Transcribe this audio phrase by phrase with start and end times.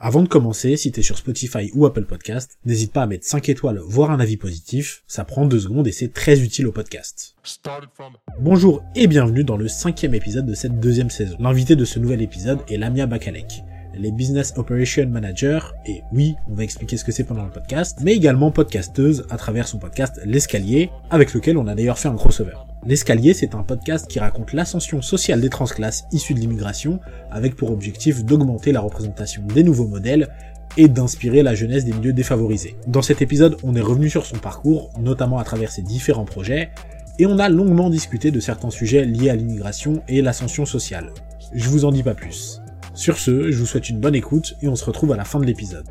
[0.00, 3.48] Avant de commencer, si t'es sur Spotify ou Apple Podcast, n'hésite pas à mettre 5
[3.48, 7.34] étoiles, voire un avis positif, ça prend 2 secondes et c'est très utile au podcast.
[8.38, 11.36] Bonjour et bienvenue dans le cinquième épisode de cette deuxième saison.
[11.40, 13.64] L'invité de ce nouvel épisode est Lamia Bakalek.
[14.04, 17.98] Est Business Operation Manager, et oui, on va expliquer ce que c'est pendant le podcast,
[18.02, 22.14] mais également podcasteuse à travers son podcast L'escalier, avec lequel on a d'ailleurs fait un
[22.14, 22.56] crossover.
[22.86, 27.00] L'escalier, c'est un podcast qui raconte l'ascension sociale des transclasses issues de l'immigration,
[27.30, 30.28] avec pour objectif d'augmenter la représentation des nouveaux modèles
[30.76, 32.76] et d'inspirer la jeunesse des milieux défavorisés.
[32.86, 36.70] Dans cet épisode, on est revenu sur son parcours, notamment à travers ses différents projets,
[37.18, 41.10] et on a longuement discuté de certains sujets liés à l'immigration et l'ascension sociale.
[41.52, 42.60] Je vous en dis pas plus.
[42.98, 45.38] Sur ce, je vous souhaite une bonne écoute et on se retrouve à la fin
[45.38, 45.86] de l'épisode.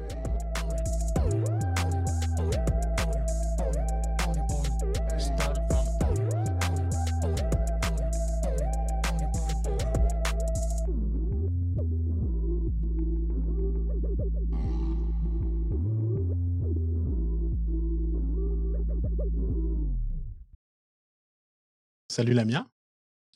[22.10, 22.68] Salut Lamia.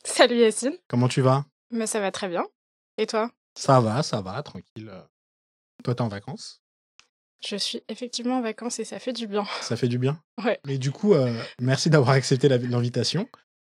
[0.04, 0.74] Salut Yacine.
[0.90, 1.46] Comment tu vas?
[1.70, 2.46] Mais ça va très bien.
[2.98, 3.32] Et toi?
[3.58, 4.90] Ça va, ça va, tranquille.
[4.90, 5.02] Euh.
[5.84, 6.62] Toi, t'es en vacances?
[7.46, 9.46] Je suis effectivement en vacances et ça fait du bien.
[9.62, 10.22] Ça fait du bien?
[10.46, 10.60] Ouais.
[10.68, 13.28] Et du coup, euh, merci d'avoir accepté l'invitation.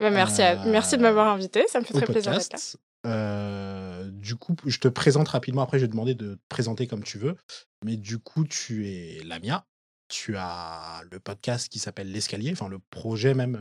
[0.01, 2.59] Bah, merci, à- merci de Euh, m'avoir invité, ça me fait très plaisir d'être là.
[3.07, 5.61] Euh, du coup, je te présente rapidement.
[5.63, 7.37] Après, je vais te demander de te présenter comme tu veux.
[7.85, 9.67] Mais du coup, tu es Lamia.
[10.09, 13.61] Tu as le podcast qui s'appelle L'Escalier, enfin le projet même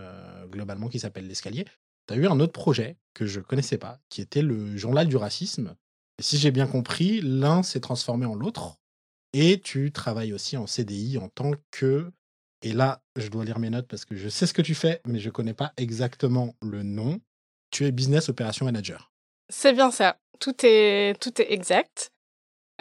[0.49, 1.65] globalement qui s'appelle L'Escalier.
[2.07, 5.15] Tu as eu un autre projet que je connaissais pas, qui était le Journal du
[5.17, 5.75] racisme.
[6.19, 8.77] Et si j'ai bien compris, l'un s'est transformé en l'autre.
[9.33, 12.11] Et tu travailles aussi en CDI en tant que.
[12.61, 15.01] Et là, je dois lire mes notes parce que je sais ce que tu fais,
[15.05, 17.19] mais je connais pas exactement le nom.
[17.71, 19.11] Tu es Business Operation Manager.
[19.49, 20.17] C'est bien ça.
[20.39, 22.11] Tout est, tout est exact.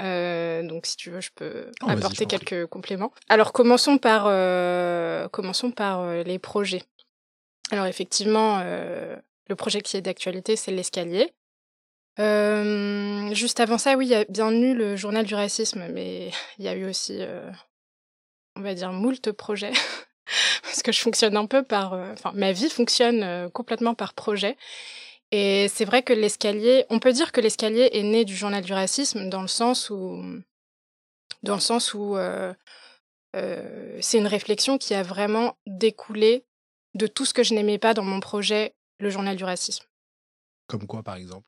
[0.01, 3.13] Euh, donc, si tu veux, je peux Oh, je apporter quelques compléments.
[3.29, 6.83] Alors, commençons par, euh, commençons par euh, les projets.
[7.71, 11.33] Alors, effectivement, le projet qui est d'actualité, c'est l'escalier.
[12.18, 16.30] Euh, juste avant ça, oui, il y a bien eu le journal du racisme, mais
[16.58, 17.50] il y a eu aussi, euh,
[18.56, 19.73] on va dire, moult projets.
[20.62, 21.95] Parce que je fonctionne un peu par.
[21.95, 24.56] euh, ma vie fonctionne complètement par projet.
[25.30, 28.73] Et c'est vrai que l'escalier, on peut dire que l'escalier est né du journal du
[28.73, 30.23] racisme dans le sens où,
[31.42, 32.17] dans le sens où
[33.34, 36.44] c'est une réflexion qui a vraiment découlé
[36.94, 39.86] de tout ce que je n'aimais pas dans mon projet, le journal du racisme.
[40.67, 41.46] Comme quoi, par exemple?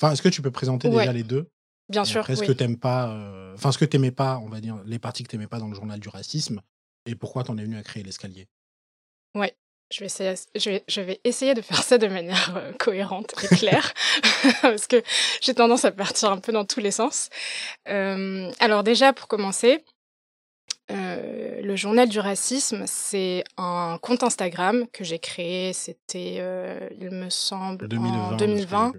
[0.00, 0.98] Enfin, est-ce que tu peux présenter Ouais.
[0.98, 1.48] déjà les deux?
[1.88, 2.46] Bien Et sûr, après, ce oui.
[2.46, 5.28] que t'aimes pas, euh, enfin, ce que t'aimais pas, on va dire, les parties que
[5.28, 6.60] t'aimais pas dans le journal du racisme,
[7.06, 8.48] et pourquoi t'en es venu à créer l'escalier?
[9.36, 9.54] Ouais.
[9.92, 13.34] Je vais, essayer, je, vais, je vais essayer de faire ça de manière euh, cohérente
[13.44, 13.92] et claire,
[14.62, 15.02] parce que
[15.42, 17.28] j'ai tendance à partir un peu dans tous les sens.
[17.88, 19.84] Euh, alors déjà, pour commencer,
[20.90, 26.36] euh, le journal du racisme, c'est un compte Instagram que j'ai créé, c'était,
[26.98, 28.08] il me semble, 2020.
[28.14, 28.92] en de ce que j'ai 2020.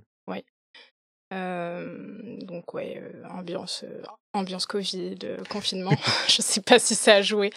[1.33, 4.03] Euh, donc ouais, euh, ambiance, euh,
[4.33, 5.17] ambiance Covid,
[5.49, 5.91] confinement.
[6.27, 7.51] je sais pas si ça a joué,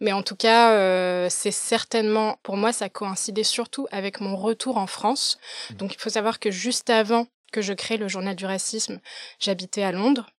[0.00, 4.86] mais en tout cas, c'est certainement, pour moi, ça coïncidait surtout avec mon retour en
[4.86, 5.38] France.
[5.70, 5.76] Mhm.
[5.78, 9.00] Donc il faut savoir que juste avant que je crée le journal du racisme,
[9.38, 10.33] j'habitais à Londres.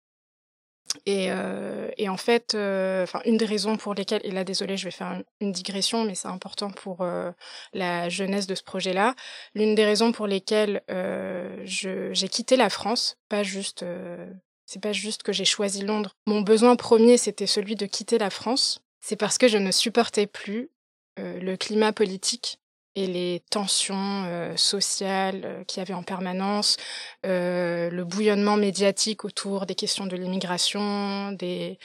[1.06, 4.86] Et, euh, et en fait, euh, une des raisons pour lesquelles, et là, désolé, je
[4.86, 7.32] vais faire une, digression, mais c'est important pour euh,
[7.74, 9.16] la jeunesse de ce projet-là.
[9.54, 14.32] L'une des raisons pour lesquelles euh, j'ai quitté la France, pas juste, euh,
[14.66, 16.16] c'est pas juste que j'ai choisi Londres.
[16.26, 18.82] Mon besoin premier, c'était celui de quitter la France.
[19.02, 20.72] C'est parce que je ne supportais plus
[21.20, 22.60] euh, le climat politique
[22.96, 26.78] et les tensions euh, sociales euh, qu'il y avait en permanence,
[27.26, 31.78] euh, le bouillonnement médiatique autour des questions de l'immigration, des,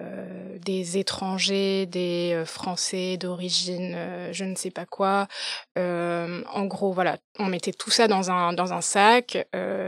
[0.00, 3.96] euh, des étrangers, des euh, Français d'origine,
[4.32, 5.28] je ne sais pas quoi.
[5.76, 9.38] En gros, voilà, on mettait tout ça dans un, dans un sac,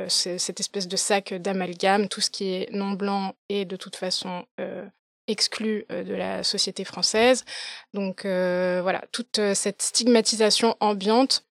[0.08, 4.44] cette espèce de sac d'amalgame, tout ce qui est non blanc est de toute façon
[5.30, 7.44] euh, exclu euh, de la société française.
[7.94, 11.44] Donc euh, voilà, toute euh, cette stigmatisation ambiante,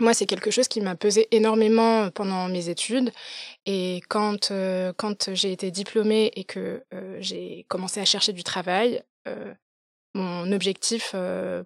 [0.00, 3.12] moi, c'est quelque chose qui m'a pesé énormément pendant mes études.
[3.64, 4.52] Et quand,
[4.96, 6.82] quand j'ai été diplômée et que
[7.20, 9.04] j'ai commencé à chercher du travail,
[10.14, 11.14] mon objectif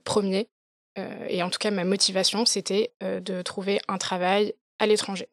[0.04, 0.50] premier,
[1.26, 5.30] et en tout cas ma motivation, c'était de trouver un travail à l'étranger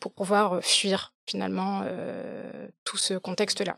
[0.00, 1.84] pour pouvoir fuir finalement
[2.84, 3.76] tout ce contexte-là.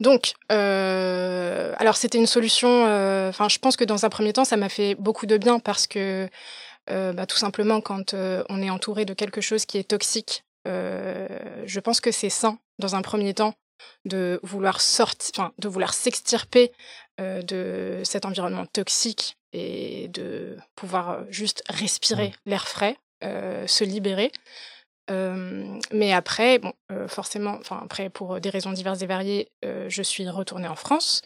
[0.00, 2.86] Donc, euh, alors c'était une solution.
[2.86, 5.86] euh, je pense que dans un premier temps, ça m'a fait beaucoup de bien parce
[5.86, 6.28] que,
[6.90, 11.80] euh, bah, tout simplement, quand on est entouré de quelque chose qui est toxique je
[11.80, 13.54] pense que c'est sain, dans un premier temps,
[14.04, 16.70] de vouloir sortir, enfin, de vouloir s'extirper
[17.18, 24.32] de cet environnement toxique et de pouvoir juste respirer l'air frais, se libérer.
[25.92, 26.72] Mais après, bon,
[27.08, 31.22] forcément, enfin après, pour des raisons diverses et variées, je suis retournée en France.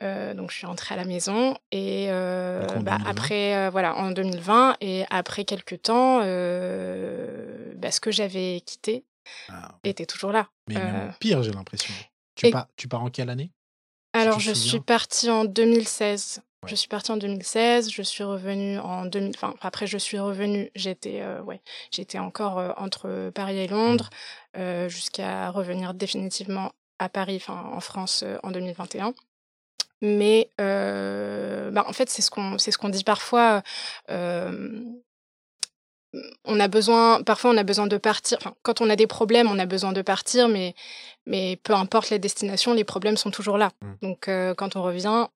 [0.00, 5.44] donc je suis rentrée à la maison et bah, après voilà en 2020 et après
[5.44, 9.04] quelques temps bah, ce que j'avais quitté
[9.48, 10.48] ah, était toujours là.
[10.68, 10.76] Mais
[11.18, 11.92] pire j'ai l'impression.
[12.34, 13.50] Tu, pars, tu pars en quelle année?
[14.12, 16.42] Alors je suis partie en 2016.
[16.66, 19.32] Je suis partie en 2016, je suis revenue en 2000.
[19.34, 20.70] Enfin, après, je suis revenue.
[20.74, 24.10] J'étais, ouais, j'étais encore entre Paris et Londres
[24.56, 24.88] mmh.
[24.88, 29.14] jusqu'à revenir définitivement à Paris, enfin en France en 2021.
[30.02, 33.62] Mais bah, en fait, c'est ce qu'on, c'est ce qu'on dit parfois.
[34.08, 35.00] on
[36.60, 38.36] a besoin, parfois, on a besoin de partir.
[38.38, 40.74] Enfin, quand on a des problèmes, on a besoin de partir, mais
[41.24, 43.70] mais peu importe la destination, les problèmes sont toujours là.
[43.80, 43.92] Mmh.
[44.02, 45.26] Donc, quand on revient,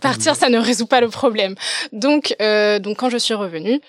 [0.00, 1.54] Partir, ça ne résout pas le problème.
[1.92, 3.80] Donc, euh, donc quand je suis revenue,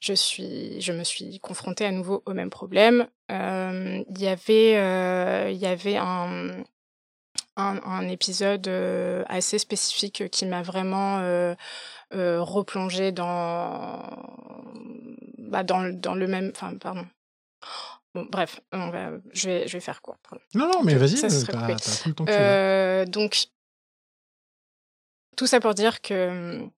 [0.00, 3.06] je suis, je me suis confrontée à nouveau au même problème.
[3.30, 6.62] Euh, il y avait, euh, y avait un,
[7.56, 8.68] un, un épisode
[9.28, 11.18] assez spécifique qui m'a vraiment
[12.12, 14.02] replongée dans,
[15.38, 17.06] bah, dans, dans le même, enfin, pardon.
[18.14, 20.16] Bon, bref, on va, je vais, je vais faire quoi
[20.54, 23.46] Non, non, mais vas-y, t'as tout le temps que euh, Donc,
[25.36, 26.68] tout ça pour dire que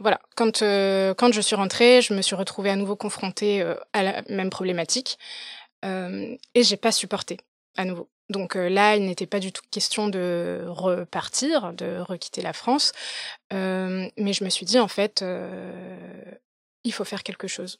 [0.00, 3.62] voilà, quand, quand je suis rentrée, je me suis retrouvée à nouveau confrontée
[3.92, 5.18] à la même problématique
[5.84, 7.38] et j'ai pas supporté
[7.76, 8.08] à nouveau.
[8.28, 12.92] Donc là, il n'était pas du tout question de repartir, de requitter la France,
[13.52, 15.24] mais je me suis dit en fait,
[16.84, 17.78] il faut faire quelque chose.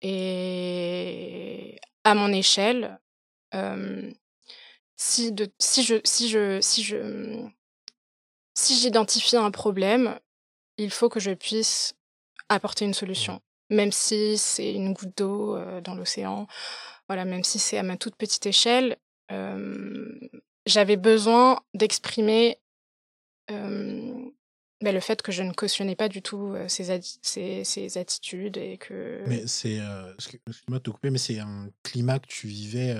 [0.00, 2.98] Et à mon échelle,
[4.96, 7.46] si, de, si je si je si je
[8.54, 10.18] si j'identifie un problème,
[10.78, 11.94] il faut que je puisse
[12.48, 16.46] apporter une solution, même si c'est une goutte d'eau euh, dans l'océan.
[17.08, 18.96] Voilà, même si c'est à ma toute petite échelle,
[19.30, 20.18] euh,
[20.66, 22.58] j'avais besoin d'exprimer
[23.50, 24.30] euh,
[24.80, 28.78] ben, le fait que je ne cautionnais pas du tout ces, ces, ces, attitudes et
[28.78, 29.22] que.
[29.26, 29.80] Mais c'est,
[30.16, 32.94] excuse-moi de te couper, mais c'est un climat que tu vivais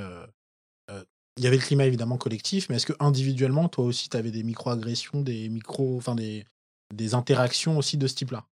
[1.36, 4.30] il y avait le climat évidemment collectif, mais est-ce que individuellement, toi aussi, tu avais
[4.30, 6.44] des micro-agressions, des micro, enfin des,
[6.94, 8.44] des interactions aussi de ce type-là?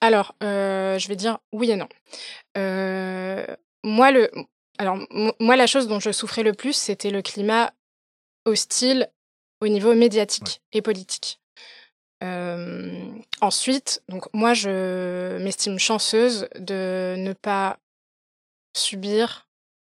[0.00, 1.88] Alors, euh, je vais dire oui et non.
[2.56, 3.44] Euh,
[3.82, 4.30] moi, le,
[4.78, 4.98] alors
[5.40, 7.72] moi, la chose dont je souffrais le plus, c'était le climat
[8.44, 9.08] hostile
[9.60, 11.40] au niveau médiatique et politique.
[12.22, 13.10] Euh,
[13.40, 17.78] ensuite, donc moi, je m'estime chanceuse de ne pas
[18.76, 19.47] subir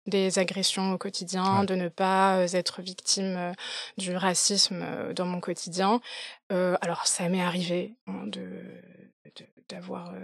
[0.08, 3.52] des agressions au quotidien, de ne pas être victime
[3.96, 4.84] du racisme
[5.14, 6.00] dans mon quotidien.
[6.50, 8.48] alors ça m'est arrivé hein, de
[9.68, 10.14] d'avoir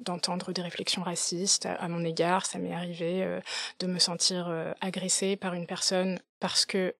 [0.00, 2.46] d'entendre des réflexions racistes à, mon égard.
[2.46, 3.38] Ça m'est arrivé
[3.78, 4.50] de me sentir
[4.80, 6.94] agressée par une personne parce que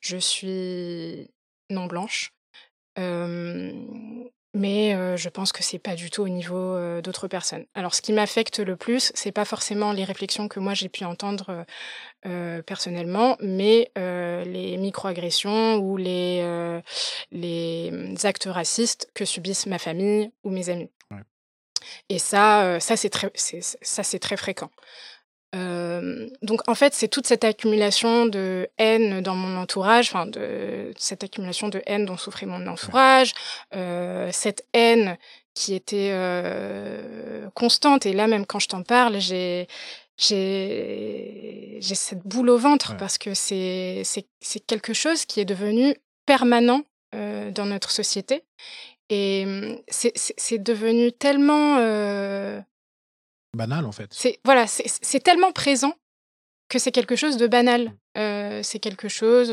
[0.00, 1.30] je suis
[1.70, 2.32] non blanche
[4.54, 7.66] mais je pense que c'est pas du tout au niveau d'autres personnes.
[7.74, 11.04] Alors, ce qui m'affecte le plus, c'est pas forcément les réflexions que moi j'ai pu
[11.04, 11.66] entendre
[12.66, 16.80] personnellement, mais les microagressions ou les
[17.32, 20.90] les mmh, actes racistes que subissent ma famille ou mes amis.
[22.08, 24.70] Et ça, ça c'est très, ça c'est très fréquent
[26.42, 31.22] donc en fait, c'est toute cette accumulation de haine dans mon entourage, enfin de cette
[31.22, 33.34] accumulation de haine dont souffrait mon entourage,
[33.74, 35.16] euh, cette haine
[35.54, 38.06] qui était euh, constante.
[38.06, 39.68] Et là, même quand je t'en parle, j'ai
[40.16, 45.44] j'ai j'ai cette boule au ventre parce que c'est c'est c'est quelque chose qui est
[45.44, 45.94] devenu
[46.26, 46.82] permanent
[47.14, 48.44] euh, dans notre société
[49.10, 49.46] et
[49.88, 51.78] c'est c'est devenu tellement
[53.54, 54.08] banal en fait.
[54.12, 55.94] C'est voilà, c'est tellement présent
[56.68, 57.84] que c'est quelque chose de banal.
[57.84, 57.92] Mmh.
[58.18, 59.52] Euh, c'est quelque chose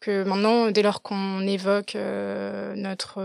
[0.00, 3.20] que maintenant, dès lors qu'on évoque euh, notre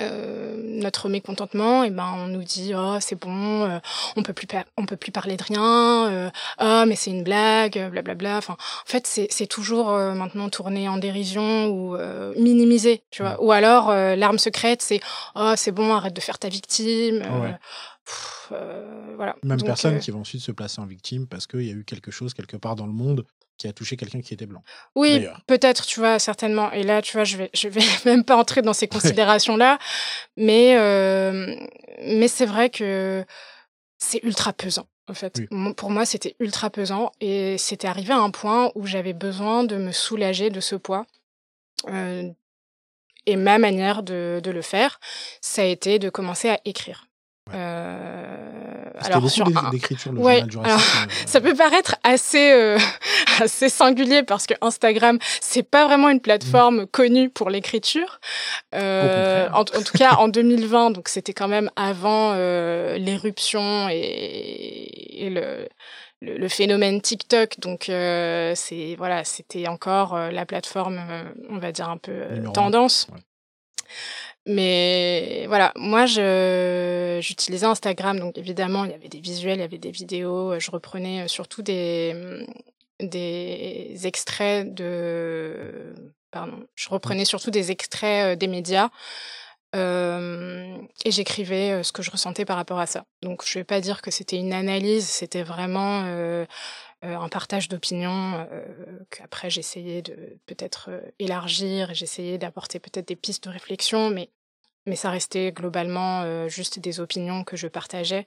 [0.00, 3.80] euh, notre mécontentement, et ben on nous dit oh c'est bon,
[4.16, 4.46] on peut plus
[4.78, 8.02] on peut plus parler de rien, oh mais c'est une blague, blablabla.
[8.02, 8.36] Bla, bla.
[8.38, 11.96] Enfin, en fait c'est toujours maintenant tourné en dérision ou
[12.36, 13.34] minimisé, tu vois.
[13.34, 13.44] Mmh.
[13.44, 15.00] Ou alors l'arme secrète c'est
[15.34, 17.22] oh c'est bon arrête de faire ta victime.
[18.50, 19.36] Euh, voilà.
[19.42, 21.84] Même personnes euh qui vont ensuite se placer en victime parce qu'il y a eu
[21.84, 23.24] quelque chose quelque part dans le monde
[23.56, 24.62] qui a touché quelqu'un qui était blanc.
[24.96, 26.72] Oui, peut-être, tu vois, certainement.
[26.72, 29.78] Et là, tu vois, je vais, je vais même pas entrer dans ces considérations-là,
[30.36, 31.54] mais, euh,
[32.04, 33.24] mais c'est vrai que
[33.98, 34.88] c'est ultra pesant.
[35.08, 35.42] En fait,
[35.76, 39.76] pour moi, c'était ultra pesant et c'était arrivé à un point où j'avais besoin de
[39.76, 41.06] me soulager de ce poids.
[41.88, 44.98] et ma manière de, de, le faire,
[45.40, 47.06] ça a été de commencer à écrire.
[47.52, 52.78] Euh, alors sur d'écriture, le ouais, du alors, euh, ça peut paraître assez euh,
[53.40, 56.86] assez singulier parce que Instagram c'est pas vraiment une plateforme mmh.
[56.86, 58.20] connue pour l'écriture.
[58.74, 65.30] Euh, en, en, tout cas en 2020, donc c'était quand même avant l'éruption et, et
[65.30, 65.68] le,
[66.20, 67.58] le, le, phénomène TikTok.
[67.58, 71.00] Donc c'est voilà, c'était encore la plateforme,
[71.50, 73.08] on va dire un peu tendance.
[73.12, 73.18] Ouais.
[74.46, 79.64] Mais voilà, moi, je, j'utilisais Instagram, donc évidemment, il y avait des visuels, il y
[79.64, 80.58] avait des vidéos.
[80.58, 82.12] Je reprenais euh, surtout des,
[83.00, 85.94] mm, des extraits de,
[86.32, 88.90] pardon, je reprenais surtout des extraits euh, des médias.
[89.74, 93.04] Euh, et j'écrivais ce que je ressentais par rapport à ça.
[93.22, 96.04] Donc je vais pas dire que c'était une analyse, c'était vraiment
[97.02, 98.64] un partage d'opinion euh,
[99.10, 104.30] qu'après j'essayais de peut-être élargir et j'essayais d'apporter peut-être des pistes de réflexion, mais
[104.84, 108.26] mais ça restait globalement juste des opinions que je partageais.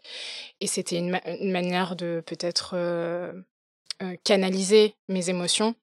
[0.62, 1.20] Et c'était une,
[1.52, 2.78] manière de peut-être
[4.24, 5.76] canaliser mes émotions.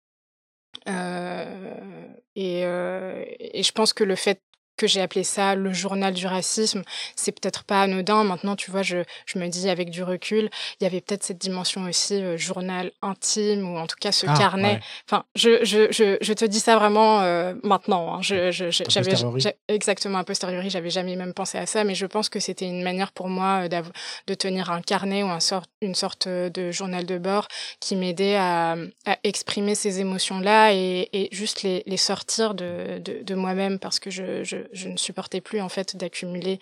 [0.86, 4.40] Et je pense que le fait
[4.82, 6.82] que j'ai appelé ça le journal du racisme.
[7.14, 8.24] C'est peut-être pas anodin.
[8.24, 11.38] Maintenant, tu vois, je, je me dis avec du recul, il y avait peut-être cette
[11.38, 14.80] dimension aussi euh, journal intime ou en tout cas ce ah, carnet.
[15.08, 18.14] Enfin, je, je, je, je, te dis ça vraiment euh, maintenant.
[18.14, 18.22] Hein.
[18.22, 22.40] Je, j'avais exactement a posteriori, j'avais jamais même pensé à ça, mais je pense que
[22.40, 23.82] c'était une manière pour moi euh,
[24.26, 27.46] de tenir un carnet ou un sort, une sorte de journal de bord
[27.78, 33.22] qui m'aidait à, à, exprimer ces émotions-là et, et, juste les, les sortir de, de,
[33.22, 36.58] de moi-même parce que je, je ne supportais plus en fait d'accumuler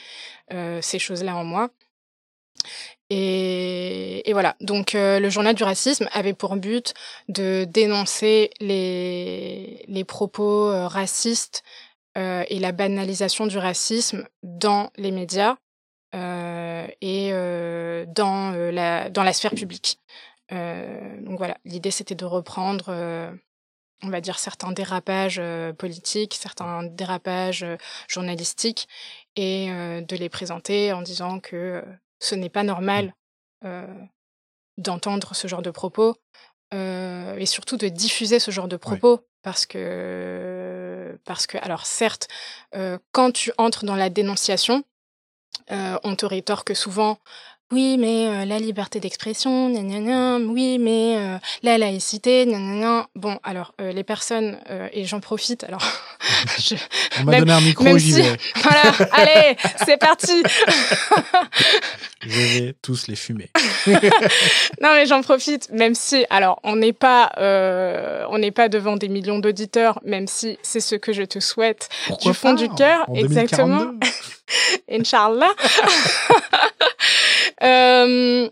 [0.53, 1.71] euh, ces choses-là en moi.
[3.09, 6.95] Et, et voilà, donc euh, le journal du racisme avait pour but
[7.29, 11.63] de dénoncer les, les propos euh, racistes
[12.19, 15.57] euh, et la banalisation du racisme dans les médias
[16.15, 19.99] euh, et euh, dans, la, dans la sphère publique.
[20.51, 22.93] donc voilà, l'idée c'était de reprendre
[24.03, 27.77] on va dire, certains dérapages euh, politiques, certains dérapages euh,
[28.09, 28.89] journalistiques,
[29.37, 31.85] et euh, de les présenter en disant que
[32.19, 33.15] ce n'est pas normal
[34.79, 36.17] d'entendre ce genre de propos,
[36.73, 39.21] et surtout de diffuser ce genre de propos.
[39.43, 42.29] Parce que, parce que, alors certes,
[43.13, 44.83] quand tu entres dans la dénonciation,
[45.69, 47.19] on te rétorque souvent
[47.73, 52.47] oui, mais euh, la liberté d'expression, oui, mais euh, la laïcité,
[53.15, 54.59] Bon, alors, euh, les personnes,
[54.93, 55.83] et j'en profite, alors...
[56.59, 56.75] je,
[57.21, 58.37] On m'a donné un micro, j'y vais.
[58.57, 60.43] Voilà, allez, c'est parti
[62.23, 63.51] Je vais tous les fumer.
[64.83, 67.31] non, mais j'en profite, même si, alors, on n'est pas,
[68.31, 71.89] on n'est pas devant des millions d'auditeurs, même si c'est ce que je te souhaite
[72.23, 73.93] du fond du cœur, exactement.
[74.91, 75.55] Inch'Allah.
[77.63, 78.49] Euh,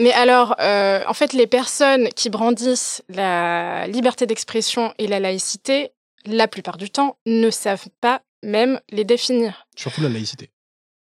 [0.00, 5.92] mais alors, euh, en fait, les personnes qui brandissent la liberté d'expression et la laïcité,
[6.24, 9.66] la plupart du temps, ne savent pas même les définir.
[9.76, 10.50] Surtout la laïcité.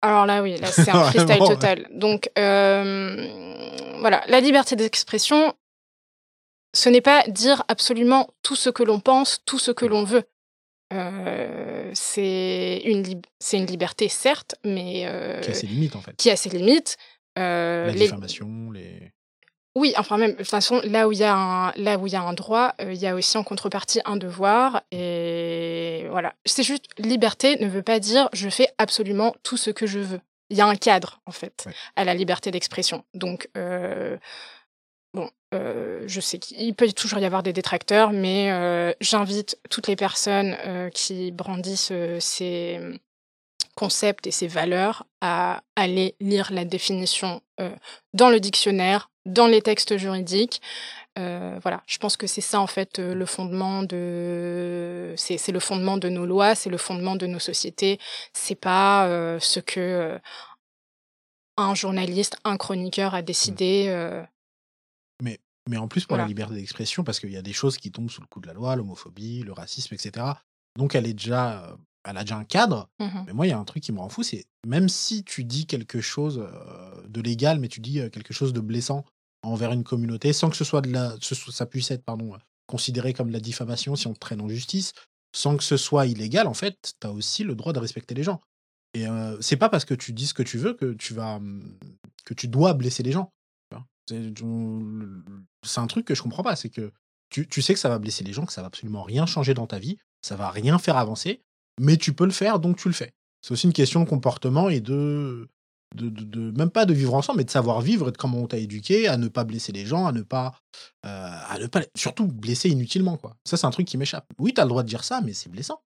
[0.01, 1.87] Alors là, oui, là, c'est un freestyle total.
[1.91, 5.53] Donc, euh, voilà, la liberté d'expression,
[6.73, 10.23] ce n'est pas dire absolument tout ce que l'on pense, tout ce que l'on veut.
[10.91, 15.03] Euh, c'est une, liberté, certes, mais...
[15.05, 16.15] Euh, qui a ses limites, en fait.
[16.17, 16.97] Qui a ses limites.
[17.41, 19.11] Euh, la diffamation, les...
[19.75, 22.11] Oui, enfin même de toute façon, là où il y a un, là où il
[22.11, 24.83] y a un droit, euh, il y a aussi en contrepartie un devoir.
[24.91, 29.87] Et voilà, c'est juste liberté ne veut pas dire je fais absolument tout ce que
[29.87, 30.19] je veux.
[30.49, 33.05] Il y a un cadre en fait à la liberté d'expression.
[33.13, 34.17] Donc euh,
[35.13, 39.95] bon, euh, je sais qu'il peut toujours y avoir des détracteurs, mais j'invite toutes les
[39.95, 40.57] personnes
[40.93, 42.99] qui brandissent ces
[43.75, 47.75] concepts et ces valeurs à aller lire la définition euh,
[48.13, 50.61] dans le dictionnaire, dans les textes juridiques.
[51.19, 55.59] Euh, voilà, je pense que c'est ça en fait euh, le fondement de, c'est le
[55.59, 57.99] fondement de nos lois, c'est le fondement de nos sociétés.
[58.33, 60.19] C'est pas euh, ce que
[61.57, 63.89] un journaliste, un chroniqueur a décidé.
[63.89, 64.27] Mmh.
[65.23, 66.23] Mais mais en plus pour voilà.
[66.23, 68.47] la liberté d'expression, parce qu'il y a des choses qui tombent sous le coup de
[68.47, 70.25] la loi, l'homophobie, le racisme, etc.
[70.77, 72.89] Donc elle est déjà elle a déjà un cadre.
[72.99, 75.23] Mmh mais moi, il y a un truc qui me rend fou, c'est même si
[75.23, 76.47] tu dis quelque chose
[77.07, 79.05] de légal, mais tu dis quelque chose de blessant
[79.43, 83.13] envers une communauté, sans que ce soit de la, ce, ça puisse être, pardon, considéré
[83.13, 84.93] comme de la diffamation si on te traîne en justice,
[85.35, 88.23] sans que ce soit illégal, en fait, tu as aussi le droit de respecter les
[88.23, 88.41] gens.
[88.93, 91.39] Et euh, c'est pas parce que tu dis ce que tu veux que tu vas,
[92.25, 93.31] que tu dois blesser les gens.
[94.09, 96.91] C'est un truc que je comprends pas, c'est que
[97.29, 99.53] tu, tu, sais que ça va blesser les gens, que ça va absolument rien changer
[99.53, 101.41] dans ta vie, ça va rien faire avancer,
[101.79, 103.13] mais tu peux le faire, donc tu le fais.
[103.41, 105.49] C'est aussi une question de comportement et de,
[105.95, 108.47] de, de, même pas de vivre ensemble, mais de savoir vivre et de comment on
[108.47, 110.53] t'a éduqué, à ne pas blesser les gens, à ne pas,
[111.05, 113.35] euh, à ne pas, surtout blesser inutilement quoi.
[113.45, 114.25] Ça c'est un truc qui m'échappe.
[114.37, 115.81] Oui, tu as le droit de dire ça, mais c'est blessant.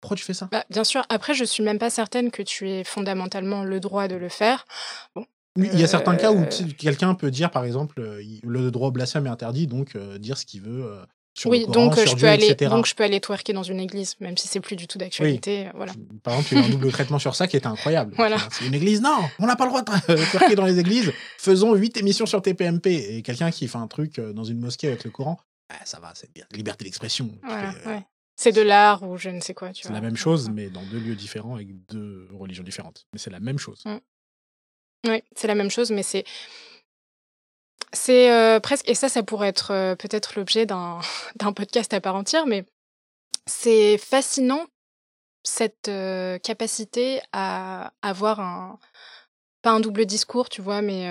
[0.00, 0.48] Pourquoi tu fais ça?
[0.50, 1.04] Bah, Bien sûr.
[1.10, 4.64] Après, je suis même pas certaine que tu aies fondamentalement le droit de le faire.
[5.14, 5.24] Bon,
[5.54, 8.88] il y a certains cas où euh, quelqu'un peut dire, par exemple, euh, le droit
[8.88, 10.98] au blasphème est interdit, donc dire ce qu'il veut
[11.46, 14.48] oui, donc je peux aller, donc je peux aller twerker dans une église, même si
[14.48, 15.68] c'est plus du tout d'actualité.
[15.74, 15.92] Voilà.
[16.22, 18.14] Par exemple, il y a un double traitement sur ça qui est incroyable.
[18.16, 18.36] Voilà.
[18.50, 21.12] C'est une église, non, on n'a pas le droit de twerker dans les églises.
[21.38, 24.88] Faisons huit émissions sur TPMP et quelqu'un qui fait un truc euh, dans une mosquée
[24.88, 25.38] avec le Coran,
[25.70, 27.30] ah, ça va, c'est bien, liberté d'expression.
[27.48, 28.00] Euh,
[28.36, 29.70] c'est de l'art ou je ne sais quoi.
[29.72, 33.06] C'est la même chose, mais dans deux lieux différents avec deux religions différentes.
[33.12, 33.82] Mais c'est la même chose.
[33.84, 33.98] Mm.
[35.08, 36.24] Oui, c'est la même chose, mais c'est
[37.92, 42.64] c'est presque, et ça, ça pourrait être peut-être l'objet d'un podcast à part entière, mais
[43.46, 44.64] c'est fascinant
[45.44, 45.90] cette
[46.42, 48.78] capacité à avoir un,
[49.62, 51.04] pas un double discours, tu vois, mais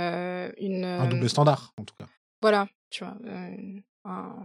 [0.58, 0.86] une.
[0.86, 2.06] Un double standard, en tout cas.
[2.42, 3.16] Voilà, tu vois,
[4.06, 4.36] un,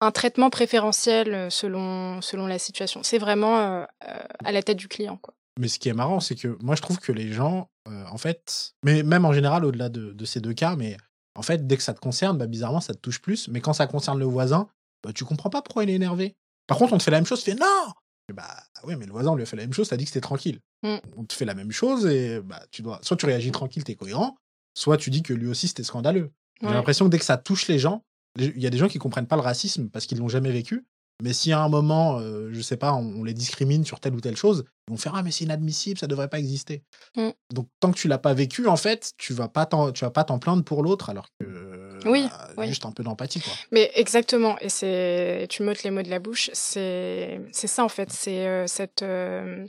[0.00, 3.02] un, traitement préférentiel selon, selon la situation.
[3.02, 5.34] C'est vraiment à la tête du client, quoi.
[5.58, 8.74] Mais ce qui est marrant, c'est que moi, je trouve que les gens, en fait,
[8.84, 10.96] mais même en général, au-delà de, de, ces deux cas, mais
[11.38, 13.46] en fait, dès que ça te concerne, bah, bizarrement, ça te touche plus.
[13.46, 14.68] Mais quand ça concerne le voisin,
[15.04, 16.34] bah, tu comprends pas pourquoi il est énervé.
[16.66, 17.92] Par contre, on te fait la même chose, tu fais non
[18.34, 20.10] Bah oui, mais le voisin, on lui a fait la même chose, t'as dit que
[20.10, 20.58] c'était tranquille.
[20.82, 20.96] Mmh.
[21.16, 22.98] On te fait la même chose et bah, tu dois.
[23.02, 24.36] Soit tu réagis tranquille, t'es cohérent,
[24.74, 26.32] soit tu dis que lui aussi c'était scandaleux.
[26.60, 28.02] J'ai l'impression que dès que ça touche les gens,
[28.36, 30.88] il y a des gens qui comprennent pas le racisme parce qu'ils l'ont jamais vécu.
[31.22, 34.20] Mais si à un moment, euh, je sais pas, on, les discrimine sur telle ou
[34.20, 36.84] telle chose, ils vont faire ah mais c'est inadmissible, ça devrait pas exister.
[37.16, 37.30] Mmh.
[37.52, 40.24] Donc tant que tu l'as pas vécu, en fait, tu vas pas tu vas pas
[40.24, 43.52] t'en plaindre pour l'autre, alors que oui, bah, juste un peu d'empathie quoi.
[43.72, 47.88] Mais exactement, et c'est tu m'ôtes les mots de la bouche, c'est c'est ça en
[47.88, 49.66] fait, c'est euh, cette euh,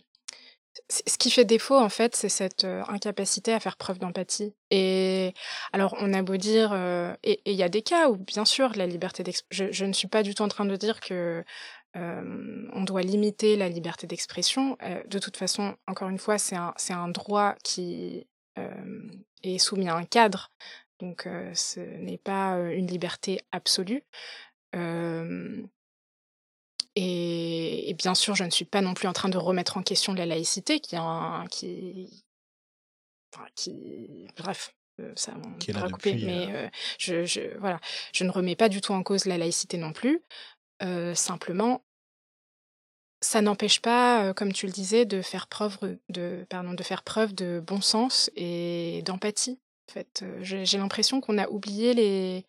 [0.89, 4.53] ce qui fait défaut, en fait, c'est cette incapacité à faire preuve d'empathie.
[4.71, 5.33] Et
[5.73, 6.73] alors, on a beau dire,
[7.23, 9.69] et il y a des cas où, bien sûr, la liberté d'expression.
[9.71, 11.43] Je, ne suis pas du tout en train de dire que
[11.95, 14.77] on doit limiter la liberté d'expression.
[15.07, 18.27] de toute façon, encore une fois, c'est un, un droit qui
[19.43, 20.51] est soumis à un cadre.
[20.99, 24.03] Donc, ce n'est pas une liberté absolue.
[27.01, 30.13] Et, bien sûr, je ne suis pas non plus en train de remettre en question
[30.13, 32.25] la laïcité, qui est un, qui,
[33.55, 37.79] qui, bref, euh, ça qui est couper, mais euh, euh, je, je, voilà,
[38.13, 40.21] je ne remets pas du tout en cause la laïcité non plus.
[41.13, 41.85] simplement,
[43.21, 45.77] ça n'empêche pas, comme tu le disais, de faire preuve
[46.09, 49.57] de, pardon, de faire preuve de bon sens et d'empathie.
[49.89, 52.45] En fait, j'ai l'impression qu'on a oublié les,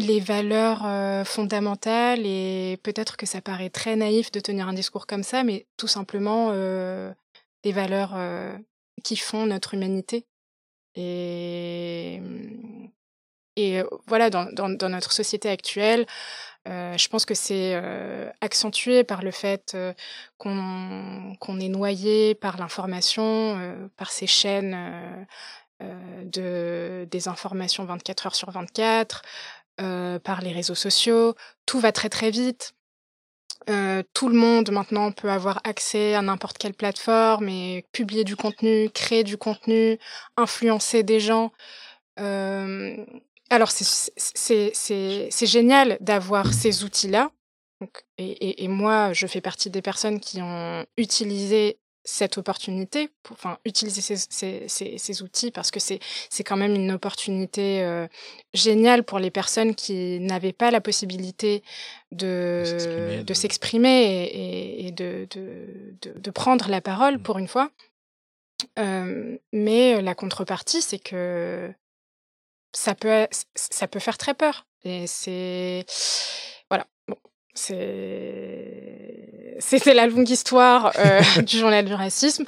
[0.00, 5.22] les valeurs fondamentales et peut-être que ça paraît très naïf de tenir un discours comme
[5.22, 8.14] ça, mais tout simplement les valeurs
[9.02, 10.26] qui font notre humanité.
[10.94, 12.20] Et,
[13.56, 16.06] et voilà, dans, dans, notre société actuelle,
[16.66, 17.74] je pense que c'est
[18.40, 19.76] accentué par le fait
[20.38, 25.26] qu'on qu'on est noyé par l'information, par ces chaînes
[25.80, 29.22] de des informations 24 heures sur 24,
[29.80, 31.34] euh, par les réseaux sociaux.
[31.66, 32.74] Tout va très très vite.
[33.68, 38.36] Euh, tout le monde maintenant peut avoir accès à n'importe quelle plateforme et publier du
[38.36, 39.98] contenu, créer du contenu,
[40.36, 41.52] influencer des gens.
[42.18, 42.96] Euh,
[43.50, 47.30] alors c'est génial d'avoir ces outils-là.
[48.18, 53.58] Et, et, moi, je fais partie des personnes qui ont utilisé cette opportunité, pour, enfin
[53.64, 54.16] utiliser ces,
[54.68, 58.06] ces, ces, outils parce que c'est c'est quand même une opportunité euh,
[58.54, 61.62] géniale pour les personnes qui n'avaient pas la possibilité
[62.12, 67.22] de de s'exprimer et, et, de, de, de, de, prendre la parole mmh.
[67.22, 67.70] pour une fois.
[68.78, 71.72] Euh, mais la contrepartie, c'est que
[72.72, 75.84] ça peut ça peut faire très peur et c'est
[76.70, 77.16] voilà bon
[77.54, 79.19] c'est
[79.60, 82.44] c'était la longue histoire euh, du journal du racisme.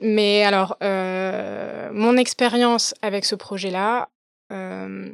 [0.00, 4.08] Mais alors, euh, mon expérience avec ce projet-là,
[4.52, 5.08] euh,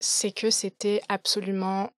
[0.00, 1.90] c'est que c'était absolument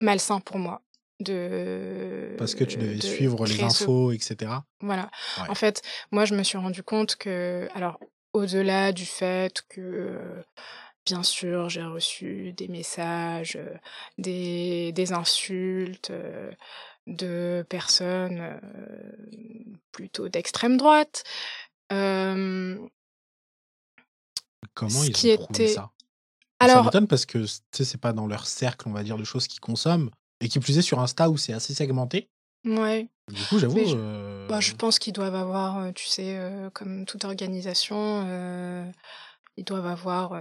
[0.00, 0.82] malsain pour moi.
[1.20, 4.52] De, Parce que tu devais suivre les infos, etc.
[4.80, 5.10] Voilà.
[5.48, 5.82] En fait,
[6.12, 8.00] moi, je me suis rendu compte que, alors,
[8.32, 10.18] au-delà du fait que
[11.06, 13.58] Bien sûr, j'ai reçu des messages,
[14.18, 16.12] des, des insultes
[17.10, 18.60] de personnes
[19.92, 21.24] plutôt d'extrême droite.
[21.88, 22.64] comment
[25.04, 25.90] ils ont trouvé ça?
[26.60, 26.78] Alors...
[26.78, 29.60] Ça m'étonne parce que c'est pas dans leur cercle, on va dire, de choses qu'ils
[29.60, 30.10] consomment.
[30.42, 32.30] Et qui plus est sur Insta où c'est assez segmenté.
[32.64, 33.08] Ouais.
[33.30, 33.78] Du coup, j'avoue.
[33.78, 33.94] Je...
[33.96, 38.26] Euh, bah, je pense qu'ils doivent avoir, euh, tu sais, euh, comme toute organisation,
[39.56, 40.40] ils doivent avoir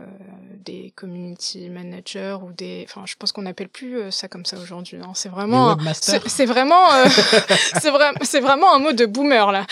[0.64, 2.86] des community managers ou des.
[2.88, 4.98] Enfin, je pense qu'on n'appelle plus ça comme ça aujourd'hui.
[5.02, 5.12] Hein.
[5.14, 5.78] C'est vraiment.
[5.94, 6.88] C'est vraiment.
[7.82, 9.66] c'est vrai, c'est vraiment un mot de boomer là.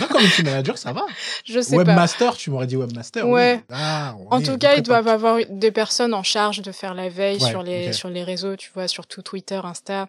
[0.00, 1.06] non, community manager, ça va.
[1.44, 3.26] Je sais webmaster, tu m'aurais dit webmaster.
[3.28, 3.64] Ouais.
[3.72, 7.40] Ah, en tout cas, ils doivent avoir des personnes en charge de faire la veille
[7.40, 10.08] sur les sur les réseaux, tu vois, surtout Twitter, Insta.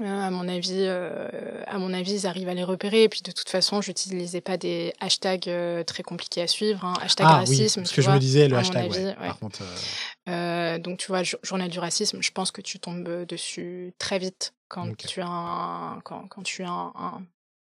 [0.00, 1.28] Euh, à mon avis, euh,
[1.66, 3.04] à mon avis, ils arrivent à les repérer.
[3.04, 6.84] Et puis de toute façon, je n'utilisais pas des hashtags euh, très compliqués à suivre.
[6.84, 6.94] Hein.
[7.02, 7.80] Hashtag ah, racisme.
[7.80, 8.90] Oui, ce que je me disais, le hashtag.
[8.90, 9.14] ouais.
[9.14, 9.62] Par contre,
[10.82, 12.22] donc tu vois, journal du racisme.
[12.22, 16.62] Je pense que tu tombes dessus très vite quand tu as un, quand, quand tu
[16.64, 17.22] as un,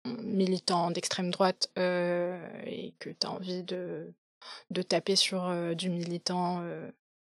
[0.06, 4.12] militant d'extrême droite et que tu as envie de
[4.70, 6.62] de taper sur du militant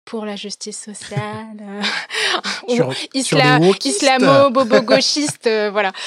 [0.05, 1.81] pour la justice sociale, euh,
[3.13, 5.93] islamo-bobo-gauchiste, euh, voilà.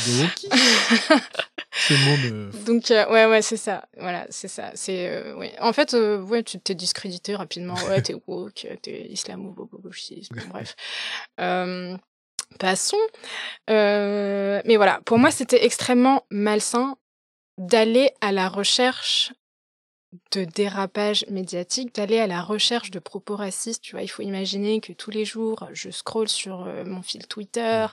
[1.77, 2.53] Ce mot me...
[2.65, 3.89] Donc, euh, ouais, ouais, c'est ça.
[3.99, 4.71] Voilà, c'est ça.
[4.75, 5.53] C'est, ouais.
[5.61, 7.75] En fait, ouais, tu t'es discrédité rapidement.
[7.89, 10.77] Ouais, t'es woke, t'es islamo-bobo-gauchiste, bref.
[12.59, 12.97] passons.
[13.69, 16.97] mais voilà, pour moi, c'était extrêmement malsain
[17.59, 19.33] d'aller à la recherche
[20.33, 23.83] de dérapage médiatique, d'aller à la recherche de propos racistes.
[23.83, 27.27] Tu vois, il faut imaginer que tous les jours, je scrolle sur euh, mon fil
[27.27, 27.87] Twitter,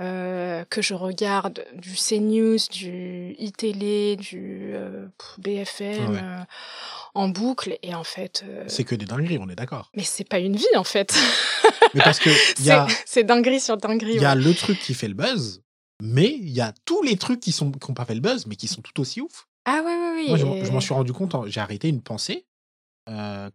[0.00, 5.06] euh, que je regarde du CNews, du iTélé, du euh,
[5.38, 6.46] BFM ah
[7.14, 8.44] en boucle, et en fait.
[8.68, 9.90] c'est que des dingueries, on est d'accord.
[9.96, 11.12] Mais c'est pas une vie, en fait.
[11.94, 12.30] mais parce que
[13.04, 14.14] c'est dinguerie sur dinguerie.
[14.14, 15.62] Il y a le truc qui fait le buzz,
[16.00, 18.46] mais il y a tous les trucs qui sont qui ont pas fait le buzz,
[18.46, 19.48] mais qui sont tout aussi ouf.
[19.72, 20.28] Ah oui, oui, oui.
[20.28, 22.44] Moi, je, m'en suis rendu compte, j'ai arrêté une pensée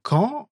[0.02, 0.50] quand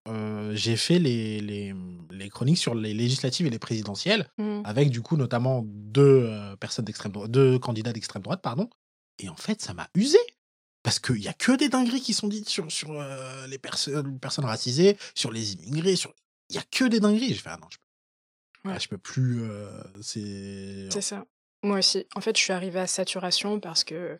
[0.52, 1.74] j'ai fait les, les,
[2.10, 4.62] les, chroniques sur les législatives et les présidentielles, mmh.
[4.64, 8.68] avec du coup notamment deux personnes d'extrême droite, deux candidats d'extrême droite, pardon.
[9.18, 10.18] Et en fait, ça m'a usé.
[10.82, 12.92] Parce qu'il n'y a que des dingueries qui sont dites sur, sur
[13.48, 16.14] les personnes personnes racisées, sur les immigrés, sur...
[16.50, 17.34] Il n'y a que des dingueries.
[17.34, 19.42] Je fais, ah non, je peux, ah, je peux plus.
[20.02, 20.88] c'est.
[20.90, 21.24] C'est ça.
[21.62, 22.06] Moi aussi.
[22.14, 24.18] En fait, je suis arrivée à saturation parce que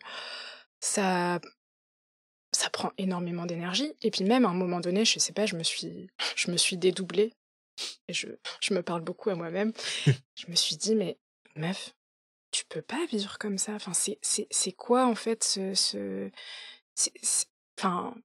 [0.85, 1.39] ça
[2.51, 5.55] ça prend énormément d'énergie et puis même à un moment donné, je sais pas, je
[5.55, 7.33] me suis je me suis dédoublée
[8.07, 8.27] et je
[8.61, 9.73] je me parle beaucoup à moi-même.
[10.35, 11.17] je me suis dit mais
[11.55, 11.95] meuf,
[12.51, 13.73] tu peux pas vivre comme ça.
[13.73, 16.29] Enfin c'est c'est c'est quoi en fait ce ce
[17.77, 18.15] enfin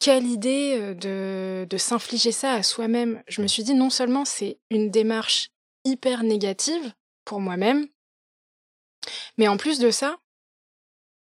[0.00, 3.22] quelle idée de, de s'infliger ça à soi-même?
[3.28, 5.50] Je me suis dit non seulement c'est une démarche
[5.84, 6.92] hyper négative
[7.24, 7.86] pour moi-même,
[9.38, 10.18] mais en plus de ça,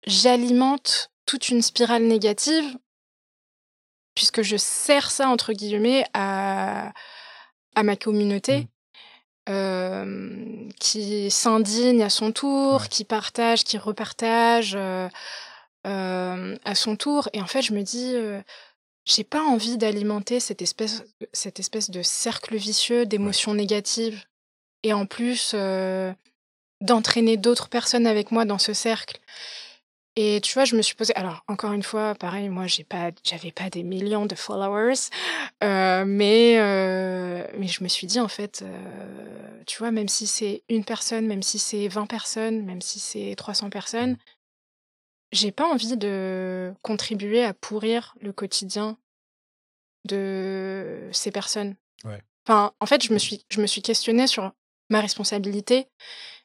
[0.07, 2.77] j'alimente toute une spirale négative
[4.14, 6.93] puisque je sers ça entre guillemets à,
[7.75, 8.69] à ma communauté
[9.49, 10.71] mmh.
[10.81, 14.79] qui s'indigne à son tour, qui partage, qui repartage
[15.85, 17.29] à son tour.
[17.33, 18.14] Et en fait, je me dis,
[19.05, 24.25] j'ai pas envie d'alimenter cette espèce, cette espèce de cercle vicieux d'émotions négatives.
[24.83, 25.55] Et en plus,
[26.81, 29.19] d'entraîner d'autres personnes avec moi dans ce cercle.
[30.16, 31.12] Et tu vois, je me suis posé.
[31.16, 35.11] Alors, encore une fois, pareil, moi, j'ai pas, j'avais pas des millions de followers,
[35.64, 40.29] euh, mais euh, mais je me suis dit en fait, euh, tu vois, même si
[40.29, 44.16] c'est une personne, même si c'est 20 personnes, même si c'est 300 personnes,
[45.33, 48.96] j'ai pas envie de contribuer à pourrir le quotidien
[50.05, 51.74] de ces personnes.
[52.05, 52.22] Ouais.
[52.46, 54.53] Enfin, en fait, je me suis, je me suis questionnée sur
[54.90, 55.88] ma responsabilité,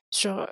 [0.09, 0.47] sur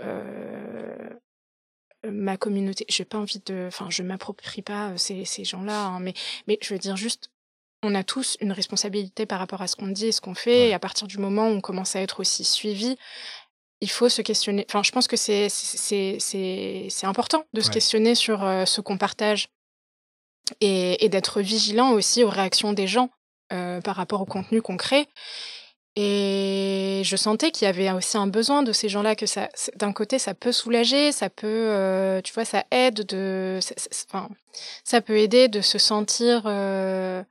[2.12, 2.86] ma communauté.
[2.90, 6.14] J'ai pas envie de, enfin, je m'approprie pas ces, ces gens-là, hein, mais,
[6.48, 7.30] mais je veux dire juste,
[7.84, 10.70] on a tous une responsabilité par rapport à ce qu'on dit et ce qu'on fait.
[10.70, 12.98] Et à partir du moment où on commence à être aussi suivi,
[13.82, 14.66] il faut se questionner.
[14.68, 19.50] Enfin, je pense que c'est c'est c'est important de se questionner sur ce qu'on partage
[20.62, 23.10] et, et d'être vigilant aussi aux réactions des gens
[23.54, 25.08] euh, par rapport au contenu qu'on crée.
[26.00, 29.94] Et je sentais qu'il y avait aussi un besoin de ces gens-là, que ça, d'un
[29.94, 33.60] côté, ça peut soulager, ça peut, euh, tu vois, ça aide de,
[34.08, 34.30] enfin,
[34.84, 37.24] ça peut aider de se sentir, euh,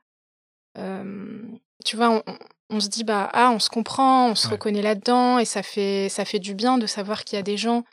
[0.79, 1.42] euh,
[1.85, 2.24] tu vois,
[2.68, 6.09] on, se dit bah ah, on se comprend, on se reconnaît là-dedans, et ça fait,
[6.09, 7.85] ça fait du bien de savoir qu'il y a des gens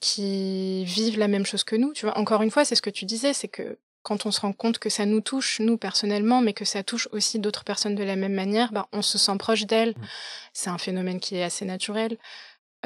[0.00, 1.92] qui vivent la même chose que nous.
[1.92, 4.40] Tu vois, encore une fois, c'est ce que tu disais, c'est que quand on se
[4.40, 7.96] rend compte que ça nous touche, nous personnellement, mais que ça touche aussi d'autres personnes
[7.96, 9.94] de la même manière, ben, on se sent proche d'elles.
[9.96, 10.06] Mmh.
[10.52, 12.16] C'est un phénomène qui est assez naturel.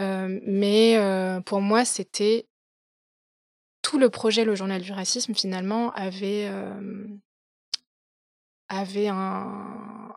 [0.00, 2.46] Euh, mais euh, pour moi, c'était
[3.82, 7.06] tout le projet, le journal du racisme, finalement, avait, euh,
[8.68, 10.14] avait un,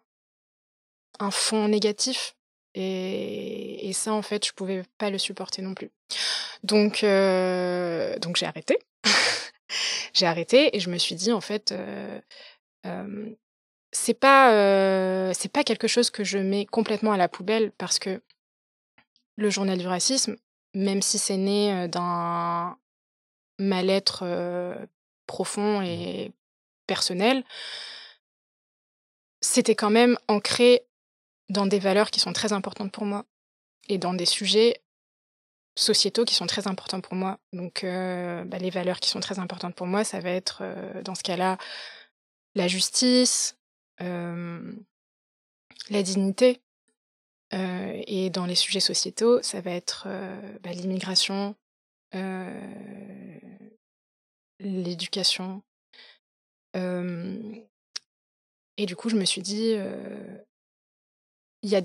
[1.20, 2.36] un fond négatif.
[2.74, 5.90] Et, et, ça, en fait, je pouvais pas le supporter non plus.
[6.64, 8.78] Donc, euh, donc j'ai arrêté.
[10.14, 12.20] j'ai arrêté et je me suis dit, en fait, euh,
[12.86, 13.30] euh,
[13.92, 18.00] c'est pas, euh, c'est pas quelque chose que je mets complètement à la poubelle parce
[18.00, 18.22] que
[19.36, 20.36] le journal du racisme,
[20.74, 22.78] même si c'est né d'un
[23.60, 24.26] mal-être
[25.26, 26.32] profond et
[26.88, 27.44] personnel,
[29.42, 30.86] c'était quand même ancré
[31.50, 33.26] dans des valeurs qui sont très importantes pour moi
[33.90, 34.82] et dans des sujets
[35.82, 37.40] sociétaux qui sont très importants pour moi.
[37.54, 41.02] Donc, euh, bah, les valeurs qui sont très importantes pour moi, ça va être, euh,
[41.04, 41.58] dans ce cas-là,
[42.56, 43.58] la justice,
[44.02, 44.74] euh,
[45.90, 46.62] la dignité.
[47.54, 50.08] et dans les sujets sociétaux, ça va être
[50.64, 51.56] bah, l'immigration,
[54.60, 55.62] l'éducation.
[58.78, 59.76] et du coup, je me suis dit,
[61.62, 61.82] il y a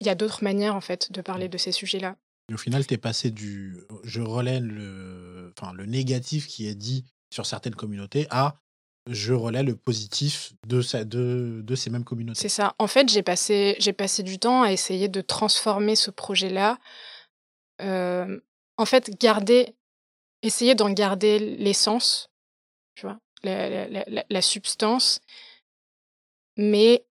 [0.00, 2.16] il y a d'autres manières en fait de parler de ces sujets-là.
[2.50, 6.74] Et au final, tu es passé du je relais le enfin le négatif qui est
[6.74, 8.56] dit sur certaines communautés à
[9.08, 12.40] je relais le positif de, de, de ces mêmes communautés.
[12.40, 12.74] C'est ça.
[12.78, 16.78] En fait, j'ai passé, j'ai passé du temps à essayer de transformer ce projet-là.
[17.80, 19.74] en fait, garder,
[20.42, 22.30] essayer d'en garder l'essence,
[22.94, 23.88] tu vois, la,
[24.28, 25.20] la, substance,
[26.56, 27.06] mais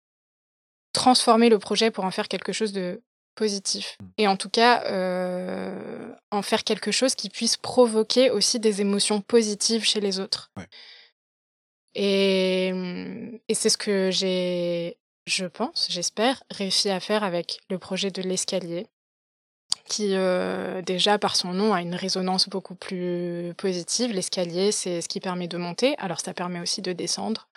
[0.93, 3.01] transformer le projet pour en faire quelque chose de
[3.37, 3.97] positif.
[4.01, 4.05] Mmh.
[4.19, 9.21] Et en tout cas, euh, en faire quelque chose qui puisse provoquer aussi des émotions
[9.21, 10.51] positives chez les autres.
[11.95, 12.73] Et,
[13.49, 18.23] et c'est ce que j'ai, je pense, j'espère, réussi à faire avec le projet de
[18.23, 18.89] l'escalier
[19.89, 24.13] qui euh, déjà par son nom a une résonance beaucoup plus positive.
[24.13, 25.95] L'escalier, c'est ce qui permet de monter.
[25.99, 27.49] Alors ça permet aussi de descendre,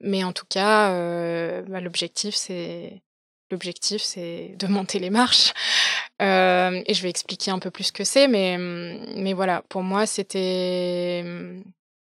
[0.00, 3.02] mais en tout cas, euh, bah, l'objectif c'est
[3.52, 5.52] l'objectif c'est de monter les marches.
[6.20, 9.82] Euh, et je vais expliquer un peu plus ce que c'est, mais mais voilà, pour
[9.82, 11.24] moi c'était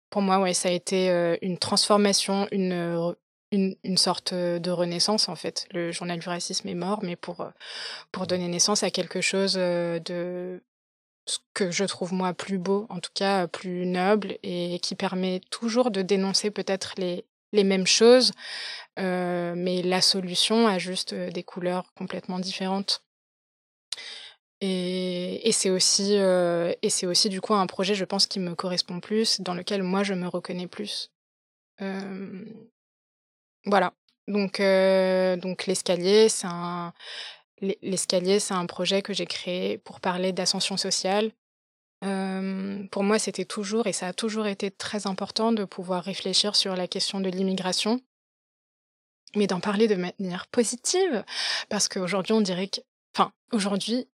[0.10, 1.10] pour moi ouais ça a été
[1.42, 3.16] une transformation, une
[3.52, 5.68] une, sorte de renaissance en fait.
[5.72, 7.48] Le journal du racisme est mort, mais pour,
[8.12, 10.62] pour donner naissance à quelque chose de
[11.26, 15.42] ce que je trouve moi plus beau, en tout cas plus noble, et qui permet
[15.52, 18.32] toujours de dénoncer peut-être les, les mêmes choses,
[18.98, 23.04] mais la solution a juste des couleurs complètement différentes.
[24.62, 28.56] Et, et c'est aussi, et c'est aussi du coup un projet, je pense, qui me
[28.56, 31.12] correspond plus, dans lequel moi je me reconnais plus.
[33.66, 33.94] Voilà.
[34.28, 34.62] Donc,
[35.42, 36.94] donc l'escalier, c'est un
[37.82, 41.32] l'escalier, c'est un projet que j'ai créé pour parler d'ascension sociale.
[42.02, 46.76] Pour moi, c'était toujours et ça a toujours été très important de pouvoir réfléchir sur
[46.76, 48.02] la question de l'immigration,
[49.36, 51.24] mais d'en parler de manière positive,
[51.70, 52.82] parce qu'aujourd'hui, on dirait que,
[53.16, 54.08] enfin, aujourd'hui,